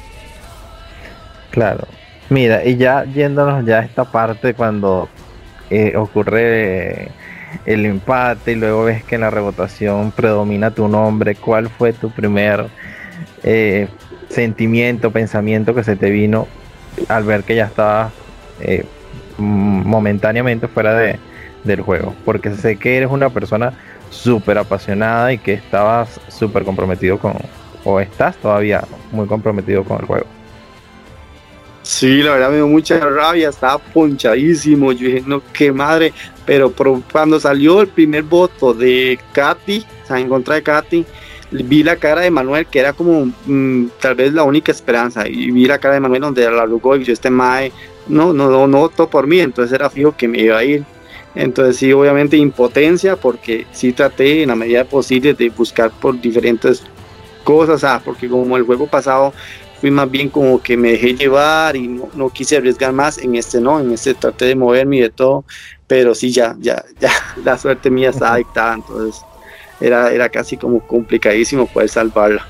[1.50, 1.86] Claro.
[2.30, 5.08] Mira, y ya yéndonos ya a esta parte cuando
[5.68, 7.10] eh, ocurre
[7.66, 12.10] el empate y luego ves que en la rebotación predomina tu nombre, ¿cuál fue tu
[12.10, 12.66] primer
[13.42, 13.88] eh,
[14.28, 16.48] sentimiento, pensamiento que se te vino
[17.08, 18.12] al ver que ya estabas
[18.60, 18.84] eh,
[19.38, 21.18] momentáneamente fuera de,
[21.64, 23.72] del juego, porque sé que eres una persona
[24.10, 27.34] súper apasionada y que estabas súper comprometido con,
[27.84, 30.26] o estás todavía muy comprometido con el juego.
[31.82, 36.14] Sí, la verdad me dio mucha rabia, estaba ponchadísimo, yo dije, no, qué madre,
[36.46, 36.72] pero
[37.12, 41.04] cuando salió el primer voto de Katy, o sea, en contra de Katy,
[41.50, 45.50] vi la cara de Manuel, que era como mm, tal vez la única esperanza, y
[45.50, 47.70] vi la cara de Manuel donde la y yo este mae,
[48.06, 50.84] no, no, no, no votó por mí, entonces era fijo que me iba a ir.
[51.34, 56.82] Entonces sí, obviamente impotencia porque sí traté en la medida posible de buscar por diferentes
[57.42, 59.32] cosas, ah, porque como el juego pasado
[59.80, 63.60] fui más bien como que me dejé llevar y no, quise arriesgar más, en este
[63.60, 65.44] no, en este traté de moverme y de todo,
[65.86, 67.12] pero sí ya, ya, ya
[67.44, 69.22] la suerte mía estaba dictada, entonces
[69.80, 72.46] era, era casi como complicadísimo poder salvarla.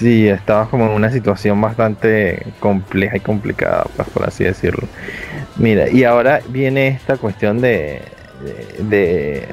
[0.00, 4.88] Sí, estabas como en una situación bastante compleja y complicada, pues, por así decirlo.
[5.56, 8.00] Mira, y ahora viene esta cuestión de,
[8.78, 9.46] de,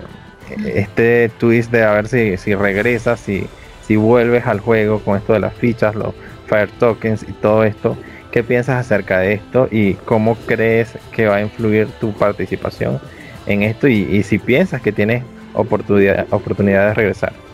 [0.74, 3.46] este twist de a ver si, si regresas, si,
[3.86, 6.14] si vuelves al juego con esto de las fichas, los
[6.46, 7.98] Fire Tokens y todo esto.
[8.32, 13.02] ¿Qué piensas acerca de esto y cómo crees que va a influir tu participación
[13.48, 17.47] en esto y, y si piensas que tienes oportunidad, oportunidad de regresar?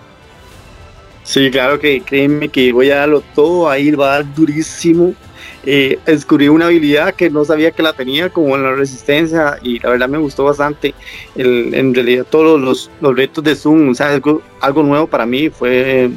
[1.23, 5.13] Sí, claro que créeme que voy a darlo todo ahí, va a dar durísimo.
[5.65, 9.79] Eh, descubrí una habilidad que no sabía que la tenía, como en la resistencia, y
[9.79, 10.93] la verdad me gustó bastante.
[11.35, 15.25] El, en realidad, todos los, los, retos de Zoom, o sea, algo, algo nuevo para
[15.25, 16.09] mí fue.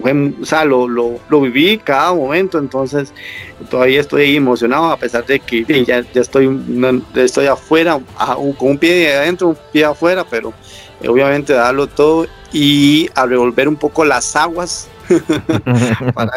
[0.00, 3.12] fue o sea, lo, lo, lo, viví cada momento, entonces
[3.68, 6.48] todavía estoy emocionado, a pesar de que ya, ya estoy,
[7.16, 7.98] estoy afuera,
[8.58, 10.54] con un pie adentro, un pie afuera, pero
[11.06, 14.88] obviamente darlo todo y a revolver un poco las aguas
[16.14, 16.32] para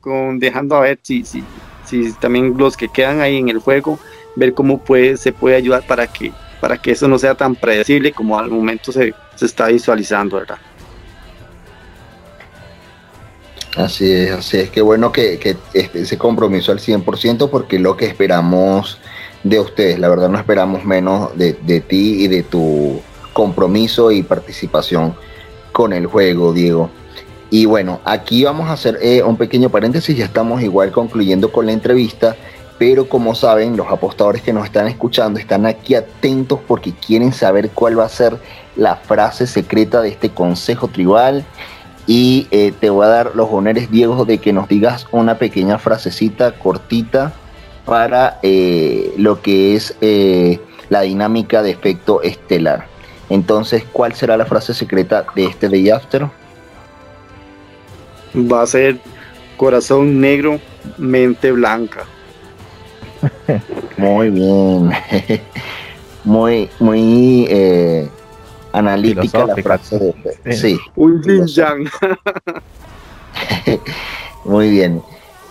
[0.00, 1.42] con, dejando a ver si, si,
[1.84, 3.98] si también los que quedan ahí en el juego
[4.36, 8.12] ver cómo puede, se puede ayudar para que para que eso no sea tan predecible
[8.12, 10.58] como al momento se, se está visualizando, ¿verdad?
[13.76, 18.06] Así es, así es que bueno que, que ese compromiso al 100% porque lo que
[18.06, 18.98] esperamos
[19.44, 23.00] de ustedes, la verdad no esperamos menos de, de ti y de tu
[23.38, 25.14] compromiso y participación
[25.70, 26.90] con el juego, Diego.
[27.50, 31.66] Y bueno, aquí vamos a hacer eh, un pequeño paréntesis, ya estamos igual concluyendo con
[31.66, 32.34] la entrevista,
[32.78, 37.70] pero como saben, los apostadores que nos están escuchando están aquí atentos porque quieren saber
[37.70, 38.36] cuál va a ser
[38.74, 41.44] la frase secreta de este consejo tribal.
[42.08, 45.78] Y eh, te voy a dar los honores, Diego, de que nos digas una pequeña
[45.78, 47.34] frasecita cortita
[47.84, 49.94] para eh, lo que es
[50.88, 52.97] la dinámica de efecto estelar.
[53.30, 56.26] Entonces, ¿cuál será la frase secreta de este Day After?
[58.34, 58.98] Va a ser
[59.56, 60.60] corazón negro,
[60.96, 62.04] mente blanca.
[63.96, 64.90] muy bien.
[66.24, 68.08] muy, muy eh,
[68.72, 70.52] analítica la frase de este.
[70.52, 70.78] Sí.
[70.96, 71.90] Un yin
[74.44, 75.02] muy bien.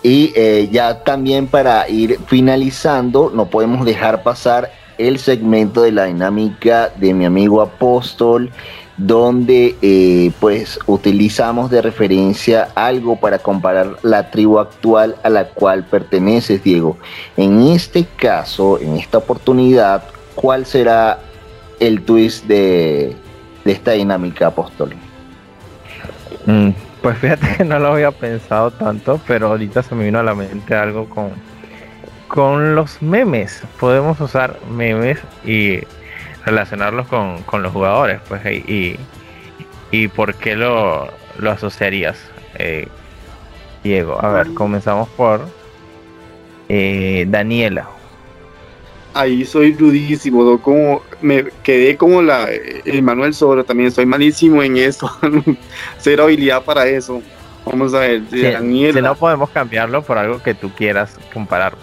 [0.03, 6.05] Y eh, ya también para ir finalizando, no podemos dejar pasar el segmento de la
[6.05, 8.51] dinámica de mi amigo Apóstol,
[8.97, 15.83] donde eh, pues utilizamos de referencia algo para comparar la tribu actual a la cual
[15.83, 16.97] perteneces, Diego.
[17.37, 21.19] En este caso, en esta oportunidad, ¿cuál será
[21.79, 23.15] el twist de,
[23.65, 24.95] esta dinámica, Apóstol?
[26.45, 26.69] Mm,
[27.01, 30.33] pues fíjate que no lo había pensado tanto, pero ahorita se me vino a la
[30.33, 31.31] mente algo con
[32.27, 33.63] con los memes.
[33.79, 35.79] Podemos usar memes y
[36.45, 38.97] relacionarlos con, los jugadores, pues, y,
[39.91, 41.09] y por qué lo,
[41.39, 42.17] lo asociarías,
[42.57, 42.87] eh,
[43.83, 44.23] Diego.
[44.23, 45.47] A ver, comenzamos por
[46.69, 47.89] eh, Daniela.
[49.13, 54.77] Ahí soy rudísimo, como me quedé como la el Manuel Sobra también, soy malísimo en
[54.77, 55.09] eso,
[55.97, 57.21] cero habilidad para eso.
[57.65, 58.93] Vamos a ver, Daniela.
[58.93, 61.73] Si no podemos cambiarlo por algo que tú quieras comparar.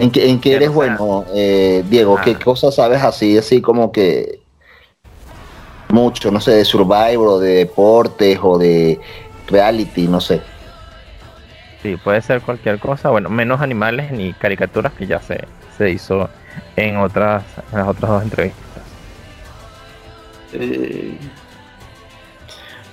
[0.00, 2.18] ¿En qué, en eres bueno, eh, Diego?
[2.24, 4.40] ¿Qué cosas sabes así, así como que
[5.90, 8.98] mucho, no sé, de Survivor o de deportes o de
[9.46, 10.40] reality, no sé?
[11.82, 15.44] Sí, puede ser cualquier cosa, bueno, menos animales ni caricaturas que ya se,
[15.76, 16.30] se hizo
[16.76, 18.82] en otras, en las otras dos entrevistas.
[20.54, 21.18] Eh,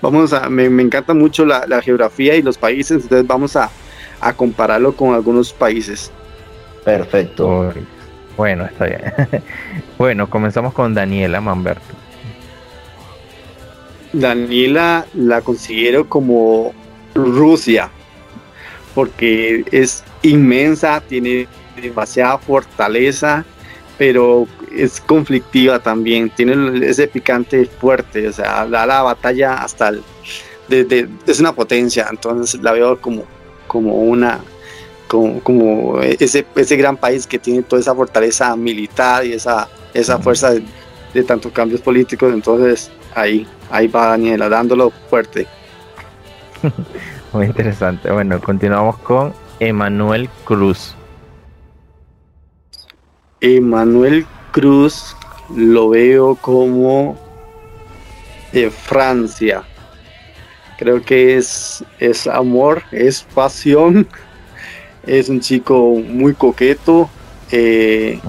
[0.02, 3.70] vamos a, me, encanta mucho la, geografía y los países, entonces vamos a,
[4.20, 6.12] a compararlo con algunos países.
[6.88, 7.74] Perfecto.
[8.38, 9.02] Bueno, está bien.
[9.98, 11.84] bueno, comenzamos con Daniela Manberto.
[14.14, 16.74] Daniela la considero como
[17.14, 17.90] Rusia,
[18.96, 23.44] porque es inmensa, tiene demasiada fortaleza,
[23.98, 30.04] pero es conflictiva también, tiene ese picante fuerte, o sea, da la batalla hasta el...
[30.70, 33.26] es una potencia, entonces la veo como,
[33.68, 34.40] como una
[35.08, 40.52] como, ese, ese gran país que tiene toda esa fortaleza militar y esa, esa fuerza
[40.52, 40.64] de,
[41.24, 45.48] tantos cambios políticos, entonces ahí, ahí va Daniela dándolo fuerte.
[47.34, 48.12] Muy interesante.
[48.12, 50.94] Bueno, continuamos con Emanuel Cruz.
[53.42, 55.16] Emanuel Cruz
[55.56, 57.18] lo veo como
[58.52, 59.64] de Francia.
[60.78, 64.08] Creo que es, es amor, es pasión
[65.08, 67.10] es un chico muy coqueto
[67.52, 68.20] eh,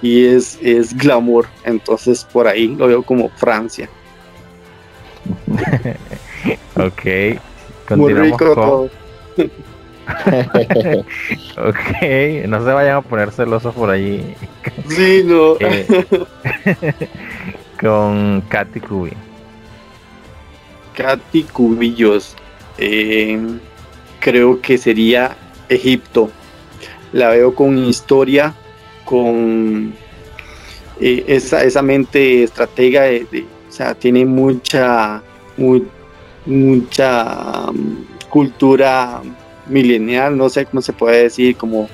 [0.00, 1.46] y es, es glamour.
[1.64, 3.88] Entonces por ahí lo veo como Francia.
[6.76, 7.02] ok.
[7.96, 8.90] Muy rico todo.
[11.58, 12.02] ok,
[12.48, 14.34] no se vayan a poner celosos por allí.
[14.88, 15.56] Sí, no.
[15.60, 16.94] Eh,
[17.80, 19.12] con Katy Kubi.
[20.94, 22.36] Katy Cubillos.
[22.78, 23.38] Eh,
[24.20, 25.36] creo que sería
[25.72, 26.30] Egipto.
[27.12, 28.54] La veo con historia,
[29.04, 29.92] con
[31.00, 35.22] eh, esa, esa mente estratega, de, o sea, tiene mucha,
[36.46, 39.22] mucha um, cultura
[39.66, 41.88] milenial, no sé cómo se puede decir, como,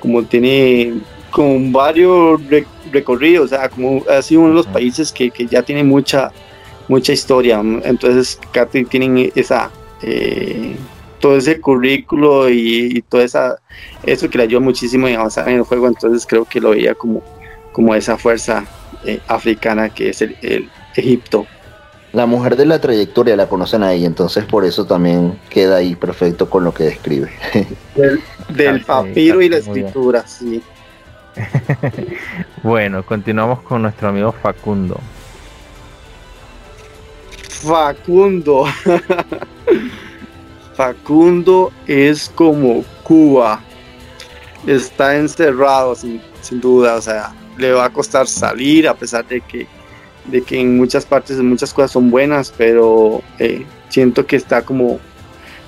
[0.00, 1.00] como tiene
[1.30, 2.40] con varios
[2.90, 6.32] recorridos, o sea, como ha sido uno de los países que, ya tiene mucha,
[6.88, 7.60] mucha historia.
[7.84, 9.70] Entonces, Katy tienen esa,
[10.02, 10.74] eh,
[11.20, 13.58] todo ese currículo y, todo esa,
[14.04, 15.86] eso que le ayudó muchísimo a avanzar en el juego.
[15.88, 17.22] Entonces, creo que lo veía como,
[17.72, 18.64] como esa fuerza
[19.04, 21.46] eh, africana que es el, Egipto.
[22.12, 26.50] La mujer de la trayectoria la conocen ahí, entonces por eso también queda ahí perfecto
[26.50, 27.30] con lo que describe.
[28.48, 30.60] Del, papiro y la escritura, sí.
[32.64, 34.98] bueno, continuamos con nuestro amigo Facundo.
[37.62, 38.64] Facundo.
[40.78, 43.60] Facundo es como Cuba.
[44.64, 46.20] Está encerrado sin,
[46.52, 46.94] duda.
[46.94, 49.66] O sea, le va a costar salir a pesar de que,
[50.26, 55.00] de que en muchas partes muchas cosas son buenas, pero eh, siento que está como,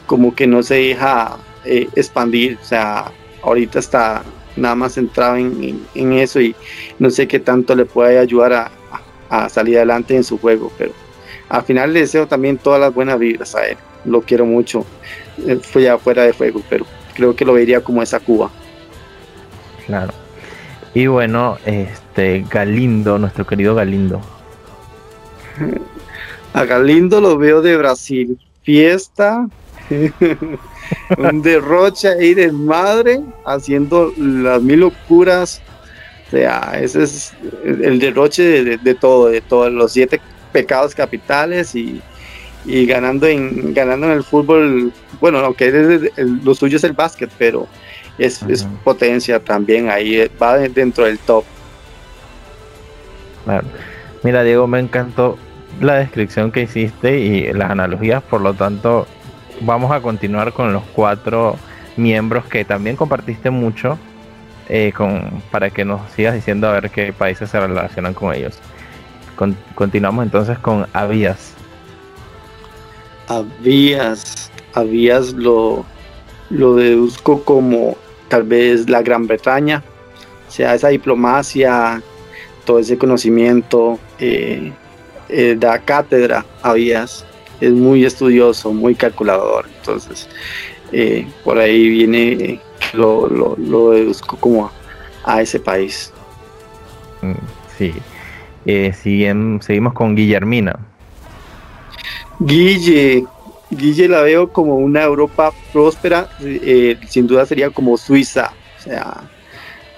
[0.07, 2.57] como que no se deja eh, expandir.
[2.63, 3.11] O sea,
[3.43, 4.23] ahorita está
[4.55, 6.55] nada más centrado en, eso y
[7.01, 8.71] no sé qué tanto le puede ayudar
[9.29, 10.93] a, salir adelante en su juego, pero
[11.49, 14.84] al final le deseo también todas las buenas vibras a él, lo quiero mucho,
[15.46, 18.51] eh, fue ya fuera de juego, pero creo que lo vería como esa Cuba.
[19.86, 20.12] Claro.
[20.94, 24.20] Y bueno, este Galindo, nuestro querido Galindo.
[26.53, 28.38] A Galindo lo veo de Brasil.
[28.62, 29.48] Fiesta,
[31.18, 35.62] un derroche ahí de madre, haciendo las mil locuras.
[36.26, 37.32] O sea, ese es
[37.64, 40.20] el derroche de, todo, de todos los siete
[40.53, 42.01] pecados capitales y,
[42.65, 44.93] ganando en ganando en el fútbol.
[45.21, 47.67] Bueno, aunque es, lo suyo es el básquet, pero
[48.19, 48.41] es,
[48.85, 51.45] potencia también ahí, va dentro del top.
[54.23, 55.39] Mira, Diego, me encantó
[55.81, 59.07] la descripción que hiciste y las analogías, por lo tanto,
[59.63, 61.57] vamos a continuar con los cuatro
[61.97, 63.99] miembros que también compartiste mucho
[64.69, 68.59] eh, con, para que nos sigas diciendo a ver qué países se relacionan con ellos.
[69.75, 71.55] continuamos entonces con Avías.
[73.31, 75.85] Avías, Avías lo,
[76.51, 77.97] lo deduzco como
[78.28, 79.85] tal vez la Gran Bretaña,
[80.49, 82.03] o sea, esa diplomacia,
[82.64, 84.72] todo ese conocimiento, eh,
[85.28, 87.24] eh, da cátedra Avías
[87.61, 89.66] es muy estudioso, muy calculador.
[89.78, 90.28] Entonces,
[90.93, 92.61] eh, por ahí viene,
[92.95, 94.70] lo, lo, lo deduzco como
[95.24, 96.12] a, ese país.
[97.22, 97.33] Mm,
[97.78, 97.93] sí.
[98.66, 100.78] Eh, seguimos con Guillermina.
[102.41, 103.24] Guille,
[103.70, 109.22] Guille la veo como una Europa próspera, eh, sin duda sería como Suiza, o sea,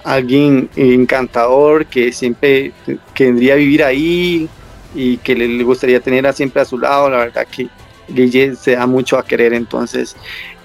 [0.03, 2.71] alguien encantador que siempre
[3.13, 4.49] querría vivir ahí,
[4.95, 7.09] y que le, gustaría tener a siempre a su lado.
[7.09, 7.67] La verdad que
[8.07, 10.15] Guille se da mucho a querer, entonces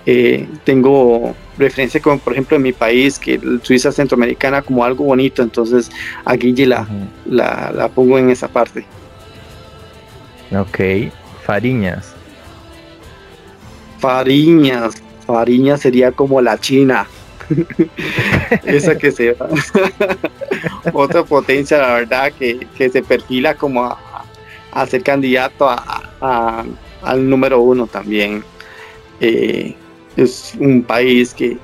[0.06, 5.42] eh, tengo referencia como por ejemplo en mi país, que Suiza centroamericana como algo bonito,
[5.42, 5.90] entonces
[6.24, 6.86] a Guille la,
[7.26, 8.84] la, pongo en esa parte.
[10.56, 11.12] Ok,
[11.48, 12.12] Fariñas.
[14.00, 17.06] Fariñas, Fariñas sería como la China.
[18.64, 19.48] Esa que se va.
[20.92, 23.98] Otra potencia, la verdad, que, que se perfila como a,
[24.72, 26.64] a ser candidato a,
[27.00, 28.44] al número uno también.
[29.18, 29.74] Eh,
[30.18, 31.56] es un país que,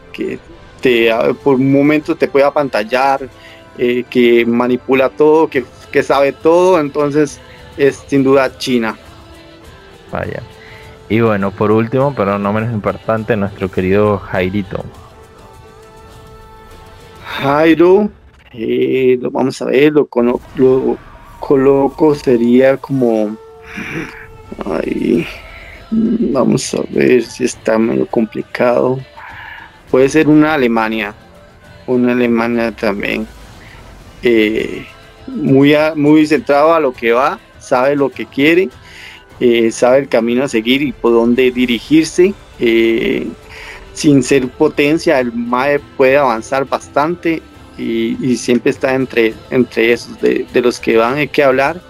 [0.81, 1.11] te,
[1.43, 3.29] por un momento te puede apantallar,
[3.77, 5.63] eh, que manipula todo, que,
[6.03, 7.39] sabe todo, entonces
[7.77, 8.97] es sin duda China.
[11.09, 14.85] Y bueno, por último, pero no menos importante, nuestro querido Jairito.
[17.25, 18.11] Jairo,
[18.53, 20.09] eh, lo vamos a ver, lo,
[20.57, 20.97] lo,
[21.45, 23.37] coloco sería como
[25.91, 28.99] vamos a ver si está medio complicado
[29.91, 31.15] puede ser una Alemania
[31.87, 33.27] una Alemania también
[34.23, 34.87] eh,
[35.27, 38.71] muy muy centrado a lo que va sabe lo que quiere
[39.41, 43.27] eh, sabe el camino a seguir y por dónde dirigirse eh,
[43.93, 47.43] sin ser potencia el MAE puede avanzar bastante
[47.77, 51.81] y, siempre está entre, entre esos de, los que van hay que hablar,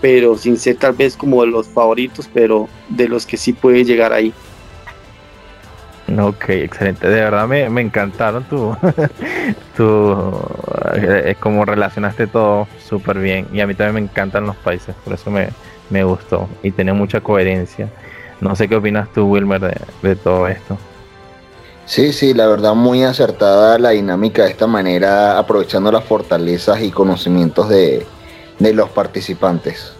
[0.00, 3.84] pero sin ser tal vez como de los favoritos, pero de los que sí puede
[3.84, 4.34] llegar ahí.
[6.18, 7.08] Ok, excelente.
[7.08, 8.76] De verdad me, me encantaron tu,
[9.76, 10.32] tu
[10.94, 13.46] eh, como relacionaste todo súper bien.
[13.52, 15.48] Y a mí también me encantan los países, por eso me,
[15.90, 16.48] me gustó.
[16.62, 17.88] Y tiene mucha coherencia.
[18.40, 20.78] No sé qué opinas tú, Wilmer, de, de todo esto.
[21.86, 26.90] Sí, sí, la verdad muy acertada la dinámica de esta manera, aprovechando las fortalezas y
[26.90, 28.06] conocimientos de,
[28.58, 29.92] de los participantes.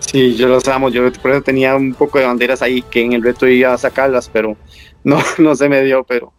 [0.00, 0.88] Sí, yo los amo.
[0.88, 3.78] Yo por eso tenía un poco de banderas ahí que en el reto iba a
[3.78, 4.56] sacarlas, pero
[5.02, 6.04] no, no se me dio.
[6.04, 6.32] Pero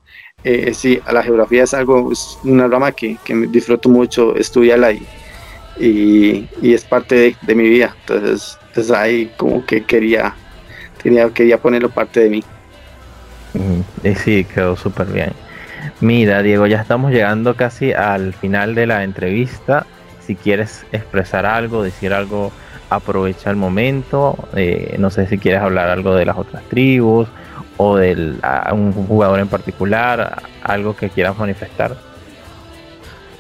[0.44, 5.06] eh, sí, la geografía es algo, es una rama que, que disfruto mucho estudiarla y,
[5.80, 7.96] y, es parte de, mi vida.
[8.02, 10.34] Entonces, es ahí como que quería,
[11.02, 12.44] tenía, quería ponerlo parte de mí.
[14.24, 15.32] sí, quedó súper bien.
[16.02, 19.86] Mira, Diego, ya estamos llegando casi al final de la entrevista.
[20.26, 22.52] Si quieres expresar algo, decir algo
[22.90, 24.38] aprovecha el momento.
[24.56, 27.28] Eh, no sé si quieres hablar algo de las otras tribus
[27.78, 28.36] o de
[28.72, 31.96] un jugador en particular, algo que quieras manifestar.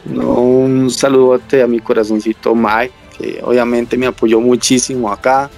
[0.05, 5.49] Un saludote a mi corazoncito Mike, que obviamente me apoyó muchísimo acá.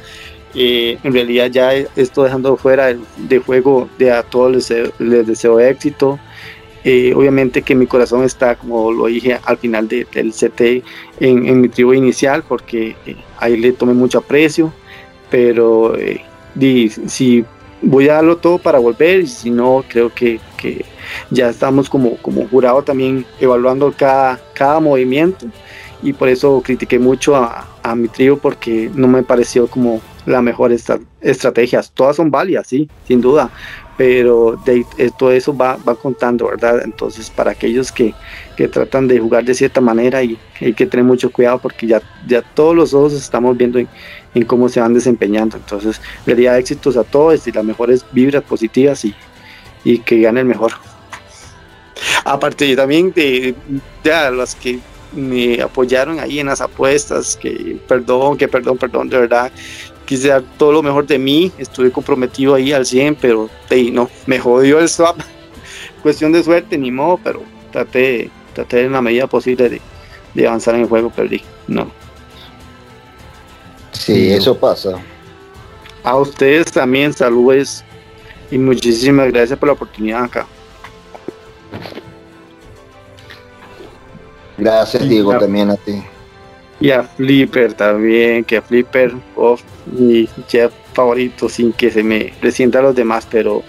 [0.55, 5.59] Eh, en realidad ya estoy dejando fuera de juego de a todos les, les deseo
[5.59, 6.19] éxito.
[6.89, 10.85] Eh, obviamente que mi corazón está, como lo dije al final del CT,
[11.19, 14.71] en, mi tribu inicial, porque eh, ahí le tomé mucho aprecio,
[15.29, 16.21] pero eh,
[17.07, 17.43] si
[17.81, 20.39] voy a darlo todo para volver, y si no, creo que,
[21.29, 25.47] ya estamos como, como jurado también evaluando cada, cada movimiento,
[26.03, 30.41] y por eso critiqué mucho a, a mi tribu, porque no me pareció como la
[30.41, 30.71] mejor
[31.21, 31.81] estrategia.
[31.93, 33.49] Todas son válidas, sí, sin duda,
[33.97, 36.81] pero de, eh, todo eso va, va, contando, ¿verdad?
[36.83, 38.13] Entonces, para aquellos que,
[38.55, 42.01] que, tratan de jugar de cierta manera y hay que tener mucho cuidado porque ya,
[42.27, 43.87] ya todos los ojos estamos viendo en,
[44.35, 45.57] en cómo se van desempeñando.
[45.57, 49.15] Entonces, le daría éxitos a todos y las mejores vibras positivas y,
[49.87, 50.73] y que gane el mejor.
[52.25, 53.55] Aparte, yo también de,
[54.03, 54.79] de los que
[55.13, 59.49] me apoyaron ahí en las apuestas, que perdón, que perdón, perdón, de verdad,
[60.05, 63.49] quise dar todo lo mejor de mí, estuve comprometido ahí al 100, pero
[63.93, 65.21] no, me jodió el swap.
[66.03, 69.81] Cuestión de suerte, ni modo, pero traté, traté en la medida posible
[70.33, 71.89] de, avanzar en el juego, perdí, no.
[73.93, 74.99] Sí, eso pasa.
[76.03, 77.85] A ustedes también, saludos
[78.51, 80.47] y muchísimas gracias por la oportunidad acá.
[84.57, 86.01] Gracias, Diego, también a ti.
[86.79, 92.33] Y a Flipper también, que a Flipper, oh, mi chef favorito, sin que se me
[92.41, 93.63] resienta a los demás, pero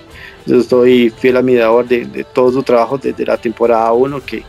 [0.46, 4.44] yo estoy fiel admirador de, de todo su trabajo desde la temporada 1 que,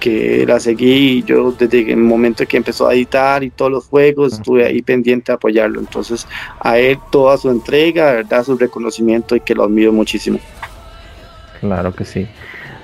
[0.00, 4.32] que la seguí yo desde el momento que empezó a editar y todos los juegos
[4.32, 6.26] estuve ahí pendiente de apoyarlo entonces
[6.58, 10.40] a él toda su entrega verdad su reconocimiento y que lo admiro muchísimo
[11.60, 12.26] claro que sí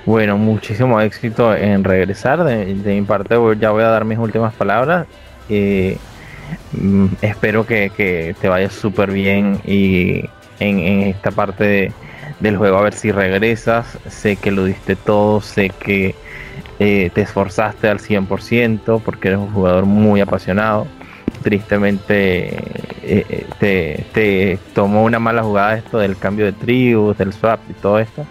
[0.07, 2.41] bueno, muchísimo éxito en regresar.
[2.45, 5.05] De, mi parte ya voy a dar mis últimas palabras.
[5.49, 5.97] Eh,
[6.71, 10.23] mm, espero que, te vaya súper bien y
[10.61, 11.91] en, esta parte
[12.39, 13.97] del juego a ver si regresas.
[14.07, 16.15] Sé que lo diste todo, sé que
[16.79, 20.87] eh, te esforzaste al 100% porque eres un jugador muy apasionado.
[21.43, 22.61] Tristemente
[23.03, 27.73] eh, te, te tomó una mala jugada esto del cambio de tribus, del swap y
[27.73, 28.25] todo esto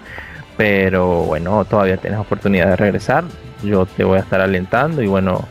[0.57, 3.25] pero bueno, todavía tienes oportunidad de regresar.
[3.63, 5.45] Yo te voy a estar alentando y bueno,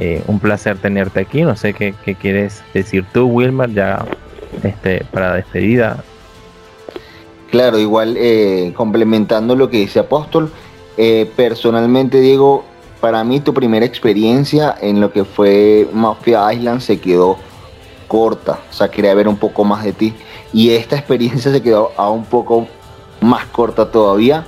[0.00, 1.42] eh, un placer tenerte aquí.
[1.42, 4.04] No sé qué, quieres decir tú, Wilmer, ya
[4.62, 6.02] este, para despedida.
[7.50, 10.50] Claro, igual eh, complementando lo que dice Apóstol,
[10.98, 12.64] eh, personalmente Diego,
[13.00, 17.38] para mí tu primera experiencia en lo que fue Mafia Island se quedó
[18.08, 20.14] corta, o sea, quería ver un poco más de ti
[20.52, 22.66] y esta experiencia se quedó a un poco
[23.20, 24.46] más corta todavía,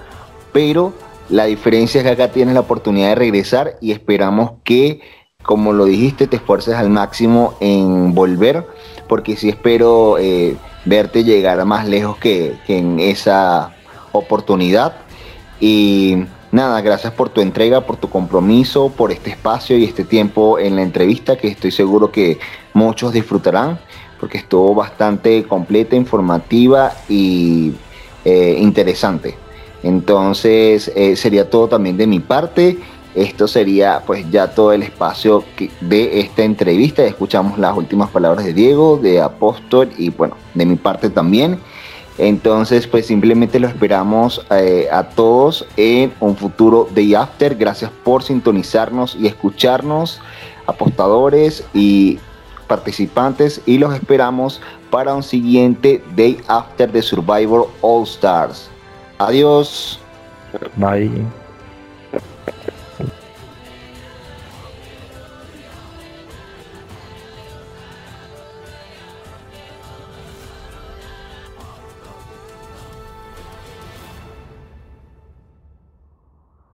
[0.52, 0.92] pero
[1.28, 5.00] la diferencia es que acá tienes la oportunidad de regresar y esperamos que,
[5.42, 8.66] como lo dijiste, te esfuerces al máximo en volver,
[9.08, 13.74] porque sí espero eh, verte llegar más lejos que, en esa
[14.12, 14.96] oportunidad.
[15.60, 20.58] Y nada, gracias por tu entrega, por tu compromiso, por este espacio y este tiempo
[20.58, 22.38] en la entrevista que estoy seguro que
[22.74, 23.78] muchos disfrutarán
[24.20, 27.72] porque estuvo bastante completa, informativa y
[28.24, 29.36] eh, interesante.
[29.82, 32.78] Entonces eh, sería todo también de mi parte.
[33.14, 35.42] Esto sería pues ya todo el espacio
[35.80, 37.02] de esta entrevista.
[37.02, 41.58] Escuchamos las últimas palabras de Diego, de Apóstol y bueno, de mi parte también.
[42.18, 47.54] Entonces pues simplemente lo esperamos eh, a todos en un futuro Day After.
[47.54, 50.20] Gracias por sintonizarnos y escucharnos,
[50.66, 52.18] apostadores y
[52.66, 58.68] participantes y los esperamos para un siguiente Day After de Survivor All Stars.
[59.18, 59.98] Adiós.
[60.76, 61.39] Bye.